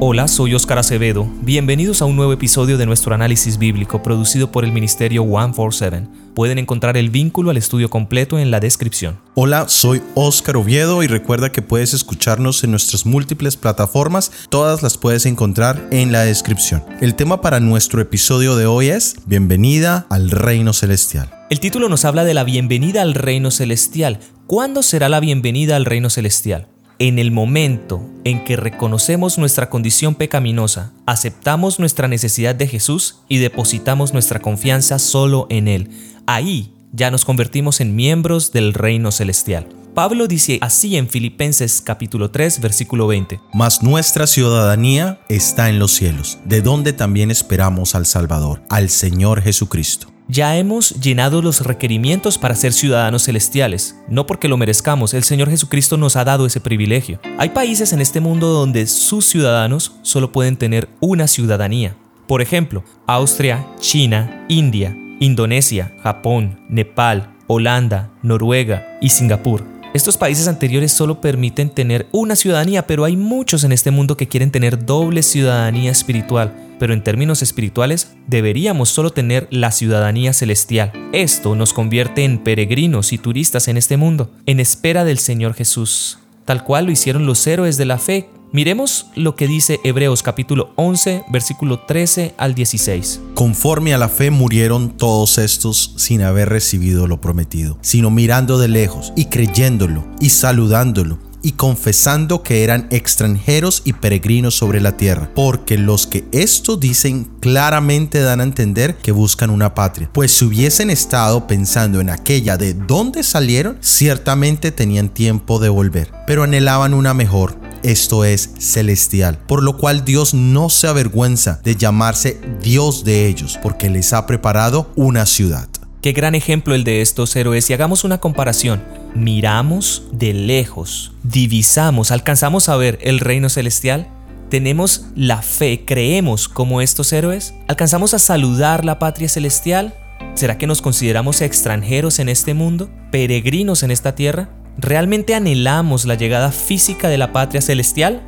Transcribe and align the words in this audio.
Hola, 0.00 0.26
soy 0.26 0.54
Oscar 0.54 0.78
Acevedo. 0.78 1.26
Bienvenidos 1.42 2.02
a 2.02 2.04
un 2.04 2.16
nuevo 2.16 2.32
episodio 2.32 2.76
de 2.76 2.84
nuestro 2.84 3.14
análisis 3.14 3.58
bíblico 3.58 4.02
producido 4.02 4.50
por 4.50 4.64
el 4.64 4.72
Ministerio 4.72 5.22
147. 5.22 6.08
Pueden 6.34 6.58
encontrar 6.58 6.96
el 6.96 7.10
vínculo 7.10 7.50
al 7.50 7.56
estudio 7.56 7.88
completo 7.88 8.40
en 8.40 8.50
la 8.50 8.58
descripción. 8.58 9.20
Hola, 9.34 9.68
soy 9.68 10.02
Oscar 10.16 10.56
Oviedo 10.56 11.04
y 11.04 11.06
recuerda 11.06 11.52
que 11.52 11.62
puedes 11.62 11.94
escucharnos 11.94 12.64
en 12.64 12.72
nuestras 12.72 13.06
múltiples 13.06 13.56
plataformas. 13.56 14.32
Todas 14.48 14.82
las 14.82 14.98
puedes 14.98 15.26
encontrar 15.26 15.86
en 15.92 16.10
la 16.10 16.24
descripción. 16.24 16.82
El 17.00 17.14
tema 17.14 17.40
para 17.40 17.60
nuestro 17.60 18.02
episodio 18.02 18.56
de 18.56 18.66
hoy 18.66 18.88
es 18.88 19.14
Bienvenida 19.26 20.06
al 20.10 20.32
Reino 20.32 20.72
Celestial. 20.72 21.30
El 21.50 21.60
título 21.60 21.88
nos 21.88 22.04
habla 22.04 22.24
de 22.24 22.34
la 22.34 22.42
bienvenida 22.42 23.00
al 23.00 23.14
Reino 23.14 23.52
Celestial. 23.52 24.18
¿Cuándo 24.48 24.82
será 24.82 25.08
la 25.08 25.20
bienvenida 25.20 25.76
al 25.76 25.84
Reino 25.84 26.10
Celestial? 26.10 26.73
En 27.00 27.18
el 27.18 27.32
momento 27.32 28.08
en 28.22 28.44
que 28.44 28.56
reconocemos 28.56 29.36
nuestra 29.36 29.68
condición 29.68 30.14
pecaminosa, 30.14 30.92
aceptamos 31.06 31.80
nuestra 31.80 32.06
necesidad 32.06 32.54
de 32.54 32.68
Jesús 32.68 33.20
y 33.28 33.38
depositamos 33.38 34.12
nuestra 34.12 34.40
confianza 34.40 35.00
solo 35.00 35.48
en 35.50 35.66
Él, 35.66 35.90
ahí 36.26 36.72
ya 36.92 37.10
nos 37.10 37.24
convertimos 37.24 37.80
en 37.80 37.96
miembros 37.96 38.52
del 38.52 38.74
reino 38.74 39.10
celestial. 39.10 39.66
Pablo 39.94 40.28
dice 40.28 40.58
así 40.60 40.96
en 40.96 41.08
Filipenses 41.08 41.80
capítulo 41.80 42.30
3 42.30 42.60
versículo 42.60 43.08
20. 43.08 43.40
Mas 43.52 43.82
nuestra 43.82 44.28
ciudadanía 44.28 45.20
está 45.28 45.68
en 45.68 45.80
los 45.80 45.92
cielos, 45.92 46.38
de 46.44 46.62
donde 46.62 46.92
también 46.92 47.32
esperamos 47.32 47.96
al 47.96 48.06
Salvador, 48.06 48.62
al 48.70 48.88
Señor 48.88 49.42
Jesucristo. 49.42 50.13
Ya 50.26 50.56
hemos 50.56 51.00
llenado 51.02 51.42
los 51.42 51.60
requerimientos 51.60 52.38
para 52.38 52.54
ser 52.54 52.72
ciudadanos 52.72 53.24
celestiales, 53.24 53.96
no 54.08 54.26
porque 54.26 54.48
lo 54.48 54.56
merezcamos, 54.56 55.12
el 55.12 55.22
Señor 55.22 55.50
Jesucristo 55.50 55.98
nos 55.98 56.16
ha 56.16 56.24
dado 56.24 56.46
ese 56.46 56.60
privilegio. 56.60 57.20
Hay 57.36 57.50
países 57.50 57.92
en 57.92 58.00
este 58.00 58.20
mundo 58.20 58.46
donde 58.48 58.86
sus 58.86 59.26
ciudadanos 59.26 59.96
solo 60.00 60.32
pueden 60.32 60.56
tener 60.56 60.88
una 61.00 61.26
ciudadanía. 61.26 61.94
Por 62.26 62.40
ejemplo, 62.40 62.82
Austria, 63.06 63.66
China, 63.80 64.46
India, 64.48 64.96
Indonesia, 65.20 65.94
Japón, 66.02 66.58
Nepal, 66.70 67.34
Holanda, 67.46 68.10
Noruega 68.22 68.96
y 69.02 69.10
Singapur. 69.10 69.62
Estos 69.92 70.16
países 70.16 70.48
anteriores 70.48 70.90
solo 70.90 71.20
permiten 71.20 71.68
tener 71.68 72.08
una 72.12 72.34
ciudadanía, 72.34 72.86
pero 72.86 73.04
hay 73.04 73.16
muchos 73.16 73.62
en 73.62 73.72
este 73.72 73.90
mundo 73.90 74.16
que 74.16 74.26
quieren 74.26 74.50
tener 74.50 74.86
doble 74.86 75.22
ciudadanía 75.22 75.90
espiritual. 75.90 76.63
Pero 76.78 76.92
en 76.92 77.02
términos 77.02 77.42
espirituales, 77.42 78.16
deberíamos 78.26 78.88
solo 78.88 79.10
tener 79.10 79.48
la 79.50 79.70
ciudadanía 79.70 80.32
celestial. 80.32 80.92
Esto 81.12 81.54
nos 81.54 81.72
convierte 81.72 82.24
en 82.24 82.38
peregrinos 82.38 83.12
y 83.12 83.18
turistas 83.18 83.68
en 83.68 83.76
este 83.76 83.96
mundo, 83.96 84.30
en 84.46 84.60
espera 84.60 85.04
del 85.04 85.18
Señor 85.18 85.54
Jesús, 85.54 86.18
tal 86.44 86.64
cual 86.64 86.86
lo 86.86 86.92
hicieron 86.92 87.26
los 87.26 87.46
héroes 87.46 87.76
de 87.76 87.84
la 87.84 87.98
fe 87.98 88.28
Miremos 88.54 89.06
lo 89.16 89.34
que 89.34 89.48
dice 89.48 89.80
Hebreos 89.82 90.22
capítulo 90.22 90.70
11, 90.76 91.24
versículo 91.28 91.80
13 91.80 92.36
al 92.38 92.54
16. 92.54 93.20
Conforme 93.34 93.94
a 93.94 93.98
la 93.98 94.08
fe 94.08 94.30
murieron 94.30 94.96
todos 94.96 95.38
estos 95.38 95.94
sin 95.96 96.22
haber 96.22 96.50
recibido 96.50 97.08
lo 97.08 97.20
prometido, 97.20 97.78
sino 97.80 98.12
mirando 98.12 98.56
de 98.58 98.68
lejos 98.68 99.12
y 99.16 99.24
creyéndolo 99.24 100.04
y 100.20 100.28
saludándolo 100.30 101.18
y 101.44 101.52
confesando 101.52 102.42
que 102.42 102.64
eran 102.64 102.88
extranjeros 102.90 103.82
y 103.84 103.92
peregrinos 103.92 104.56
sobre 104.56 104.80
la 104.80 104.96
tierra, 104.96 105.30
porque 105.34 105.76
los 105.76 106.06
que 106.06 106.24
esto 106.32 106.76
dicen 106.76 107.28
claramente 107.40 108.20
dan 108.20 108.40
a 108.40 108.44
entender 108.44 108.96
que 108.96 109.12
buscan 109.12 109.50
una 109.50 109.74
patria, 109.74 110.08
pues 110.12 110.32
si 110.32 110.46
hubiesen 110.46 110.88
estado 110.88 111.46
pensando 111.46 112.00
en 112.00 112.08
aquella 112.08 112.56
de 112.56 112.72
dónde 112.72 113.22
salieron, 113.22 113.76
ciertamente 113.80 114.72
tenían 114.72 115.10
tiempo 115.10 115.58
de 115.58 115.68
volver, 115.68 116.10
pero 116.26 116.44
anhelaban 116.44 116.94
una 116.94 117.12
mejor, 117.12 117.58
esto 117.82 118.24
es 118.24 118.50
celestial, 118.58 119.38
por 119.46 119.62
lo 119.62 119.76
cual 119.76 120.06
Dios 120.06 120.32
no 120.32 120.70
se 120.70 120.88
avergüenza 120.88 121.60
de 121.62 121.76
llamarse 121.76 122.40
Dios 122.62 123.04
de 123.04 123.26
ellos, 123.26 123.58
porque 123.62 123.90
les 123.90 124.14
ha 124.14 124.24
preparado 124.24 124.90
una 124.96 125.26
ciudad. 125.26 125.68
Qué 126.00 126.12
gran 126.12 126.34
ejemplo 126.34 126.74
el 126.74 126.84
de 126.84 127.02
estos 127.02 127.36
héroes 127.36 127.68
y 127.68 127.74
hagamos 127.74 128.04
una 128.04 128.18
comparación. 128.18 129.03
Miramos 129.14 130.08
de 130.10 130.34
lejos, 130.34 131.12
divisamos, 131.22 132.10
alcanzamos 132.10 132.68
a 132.68 132.76
ver 132.76 132.98
el 133.00 133.20
reino 133.20 133.48
celestial. 133.48 134.08
¿Tenemos 134.50 135.06
la 135.14 135.40
fe, 135.40 135.84
creemos 135.86 136.48
como 136.48 136.80
estos 136.80 137.12
héroes? 137.12 137.54
¿Alcanzamos 137.68 138.12
a 138.12 138.18
saludar 138.18 138.84
la 138.84 138.98
patria 138.98 139.28
celestial? 139.28 139.94
¿Será 140.34 140.58
que 140.58 140.66
nos 140.66 140.82
consideramos 140.82 141.42
extranjeros 141.42 142.18
en 142.18 142.28
este 142.28 142.54
mundo? 142.54 142.90
¿Peregrinos 143.12 143.84
en 143.84 143.92
esta 143.92 144.16
tierra? 144.16 144.50
¿Realmente 144.78 145.36
anhelamos 145.36 146.06
la 146.06 146.16
llegada 146.16 146.50
física 146.50 147.08
de 147.08 147.18
la 147.18 147.32
patria 147.32 147.60
celestial? 147.60 148.20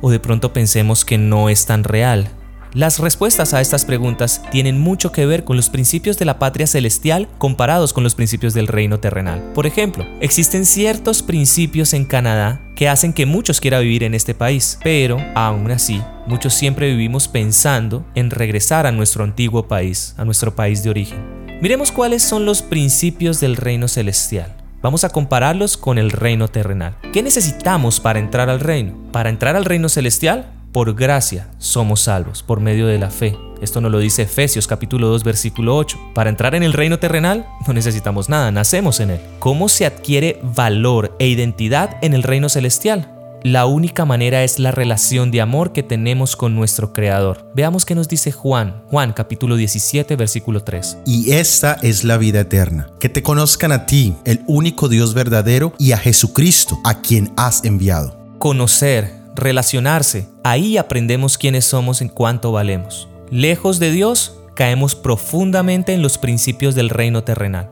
¿O 0.00 0.10
de 0.10 0.18
pronto 0.18 0.52
pensemos 0.52 1.04
que 1.04 1.18
no 1.18 1.50
es 1.50 1.66
tan 1.66 1.84
real? 1.84 2.28
Las 2.74 3.00
respuestas 3.00 3.52
a 3.52 3.60
estas 3.60 3.84
preguntas 3.84 4.40
tienen 4.50 4.80
mucho 4.80 5.12
que 5.12 5.26
ver 5.26 5.44
con 5.44 5.58
los 5.58 5.68
principios 5.68 6.18
de 6.18 6.24
la 6.24 6.38
patria 6.38 6.66
celestial 6.66 7.28
comparados 7.36 7.92
con 7.92 8.02
los 8.02 8.14
principios 8.14 8.54
del 8.54 8.66
reino 8.66 8.98
terrenal. 8.98 9.42
Por 9.54 9.66
ejemplo, 9.66 10.06
existen 10.20 10.64
ciertos 10.64 11.22
principios 11.22 11.92
en 11.92 12.06
Canadá 12.06 12.62
que 12.74 12.88
hacen 12.88 13.12
que 13.12 13.26
muchos 13.26 13.60
quieran 13.60 13.82
vivir 13.82 14.04
en 14.04 14.14
este 14.14 14.34
país, 14.34 14.78
pero 14.82 15.18
aún 15.34 15.70
así, 15.70 16.00
muchos 16.26 16.54
siempre 16.54 16.88
vivimos 16.88 17.28
pensando 17.28 18.06
en 18.14 18.30
regresar 18.30 18.86
a 18.86 18.92
nuestro 18.92 19.22
antiguo 19.22 19.68
país, 19.68 20.14
a 20.16 20.24
nuestro 20.24 20.56
país 20.56 20.82
de 20.82 20.88
origen. 20.88 21.18
Miremos 21.60 21.92
cuáles 21.92 22.22
son 22.22 22.46
los 22.46 22.62
principios 22.62 23.38
del 23.38 23.56
reino 23.56 23.86
celestial. 23.86 24.56
Vamos 24.80 25.04
a 25.04 25.10
compararlos 25.10 25.76
con 25.76 25.98
el 25.98 26.10
reino 26.10 26.48
terrenal. 26.48 26.96
¿Qué 27.12 27.22
necesitamos 27.22 28.00
para 28.00 28.18
entrar 28.18 28.48
al 28.48 28.60
reino? 28.60 28.94
Para 29.12 29.28
entrar 29.28 29.56
al 29.56 29.66
reino 29.66 29.90
celestial, 29.90 30.50
por 30.72 30.94
gracia 30.94 31.48
somos 31.58 32.00
salvos, 32.00 32.42
por 32.42 32.60
medio 32.60 32.86
de 32.86 32.98
la 32.98 33.10
fe. 33.10 33.36
Esto 33.60 33.80
nos 33.80 33.92
lo 33.92 33.98
dice 33.98 34.22
Efesios 34.22 34.66
capítulo 34.66 35.08
2 35.08 35.22
versículo 35.22 35.76
8. 35.76 35.98
Para 36.14 36.30
entrar 36.30 36.54
en 36.54 36.62
el 36.62 36.72
reino 36.72 36.98
terrenal 36.98 37.46
no 37.66 37.74
necesitamos 37.74 38.28
nada, 38.28 38.50
nacemos 38.50 38.98
en 38.98 39.10
él. 39.10 39.20
¿Cómo 39.38 39.68
se 39.68 39.86
adquiere 39.86 40.40
valor 40.42 41.14
e 41.18 41.28
identidad 41.28 41.96
en 42.00 42.14
el 42.14 42.22
reino 42.22 42.48
celestial? 42.48 43.08
La 43.44 43.66
única 43.66 44.04
manera 44.04 44.44
es 44.44 44.60
la 44.60 44.70
relación 44.70 45.32
de 45.32 45.40
amor 45.40 45.72
que 45.72 45.82
tenemos 45.82 46.36
con 46.36 46.54
nuestro 46.54 46.92
Creador. 46.92 47.50
Veamos 47.56 47.84
qué 47.84 47.96
nos 47.96 48.08
dice 48.08 48.30
Juan, 48.30 48.84
Juan 48.88 49.12
capítulo 49.12 49.56
17 49.56 50.14
versículo 50.14 50.62
3. 50.62 50.98
Y 51.06 51.32
esta 51.32 51.74
es 51.82 52.04
la 52.04 52.18
vida 52.18 52.40
eterna, 52.40 52.88
que 53.00 53.08
te 53.08 53.22
conozcan 53.22 53.72
a 53.72 53.84
ti, 53.84 54.14
el 54.24 54.42
único 54.46 54.88
Dios 54.88 55.12
verdadero, 55.12 55.74
y 55.76 55.90
a 55.90 55.98
Jesucristo, 55.98 56.78
a 56.84 57.00
quien 57.02 57.32
has 57.36 57.64
enviado. 57.64 58.16
Conocer 58.38 59.21
relacionarse. 59.34 60.28
Ahí 60.44 60.76
aprendemos 60.76 61.38
quiénes 61.38 61.64
somos 61.64 62.00
en 62.00 62.08
cuánto 62.08 62.52
valemos. 62.52 63.08
Lejos 63.30 63.78
de 63.78 63.90
Dios, 63.90 64.38
caemos 64.54 64.94
profundamente 64.94 65.92
en 65.92 66.02
los 66.02 66.18
principios 66.18 66.74
del 66.74 66.90
reino 66.90 67.24
terrenal. 67.24 67.68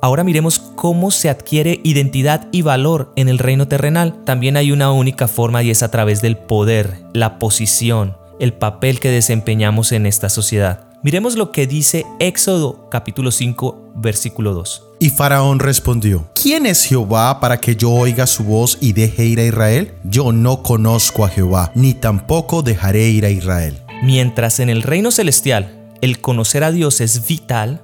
Ahora 0.00 0.22
miremos 0.22 0.60
cómo 0.60 1.10
se 1.10 1.28
adquiere 1.28 1.80
identidad 1.82 2.48
y 2.52 2.62
valor 2.62 3.12
en 3.16 3.28
el 3.28 3.38
reino 3.38 3.66
terrenal. 3.66 4.22
También 4.24 4.56
hay 4.56 4.70
una 4.70 4.92
única 4.92 5.26
forma 5.26 5.62
y 5.62 5.70
es 5.70 5.82
a 5.82 5.90
través 5.90 6.22
del 6.22 6.36
poder, 6.36 7.02
la 7.12 7.38
posición, 7.38 8.16
el 8.38 8.52
papel 8.52 9.00
que 9.00 9.10
desempeñamos 9.10 9.90
en 9.90 10.06
esta 10.06 10.28
sociedad. 10.28 10.84
Miremos 11.02 11.36
lo 11.36 11.50
que 11.50 11.66
dice 11.66 12.04
Éxodo 12.20 12.88
capítulo 12.90 13.32
5 13.32 13.92
versículo 13.96 14.54
2. 14.54 14.87
Y 15.00 15.10
Faraón 15.10 15.60
respondió, 15.60 16.28
¿quién 16.34 16.66
es 16.66 16.84
Jehová 16.84 17.38
para 17.38 17.60
que 17.60 17.76
yo 17.76 17.92
oiga 17.92 18.26
su 18.26 18.42
voz 18.42 18.78
y 18.80 18.92
deje 18.94 19.26
ir 19.26 19.38
a 19.38 19.44
Israel? 19.44 19.92
Yo 20.02 20.32
no 20.32 20.64
conozco 20.64 21.24
a 21.24 21.28
Jehová, 21.28 21.70
ni 21.76 21.94
tampoco 21.94 22.62
dejaré 22.62 23.08
ir 23.08 23.24
a 23.24 23.30
Israel. 23.30 23.80
Mientras 24.02 24.58
en 24.58 24.70
el 24.70 24.82
reino 24.82 25.12
celestial 25.12 25.94
el 26.00 26.20
conocer 26.20 26.64
a 26.64 26.72
Dios 26.72 27.00
es 27.00 27.28
vital, 27.28 27.82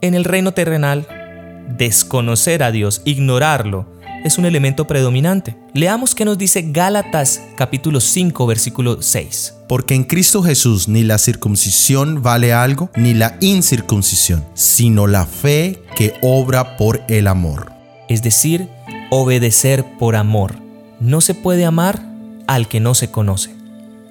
en 0.00 0.14
el 0.14 0.24
reino 0.24 0.52
terrenal 0.52 1.06
desconocer 1.76 2.64
a 2.64 2.72
Dios, 2.72 3.02
ignorarlo, 3.04 3.86
es 4.26 4.38
un 4.38 4.44
elemento 4.44 4.86
predominante. 4.86 5.56
Leamos 5.72 6.14
qué 6.14 6.24
nos 6.24 6.36
dice 6.36 6.64
Gálatas 6.68 7.42
capítulo 7.56 8.00
5 8.00 8.46
versículo 8.46 9.00
6. 9.00 9.54
Porque 9.68 9.94
en 9.94 10.04
Cristo 10.04 10.42
Jesús 10.42 10.88
ni 10.88 11.02
la 11.02 11.18
circuncisión 11.18 12.22
vale 12.22 12.52
algo, 12.52 12.90
ni 12.96 13.14
la 13.14 13.36
incircuncisión, 13.40 14.44
sino 14.54 15.06
la 15.06 15.26
fe 15.26 15.82
que 15.96 16.14
obra 16.22 16.76
por 16.76 17.02
el 17.08 17.26
amor. 17.26 17.72
Es 18.08 18.22
decir, 18.22 18.68
obedecer 19.10 19.84
por 19.98 20.16
amor. 20.16 20.56
No 21.00 21.20
se 21.20 21.34
puede 21.34 21.64
amar 21.64 22.02
al 22.46 22.68
que 22.68 22.80
no 22.80 22.94
se 22.94 23.10
conoce. 23.10 23.54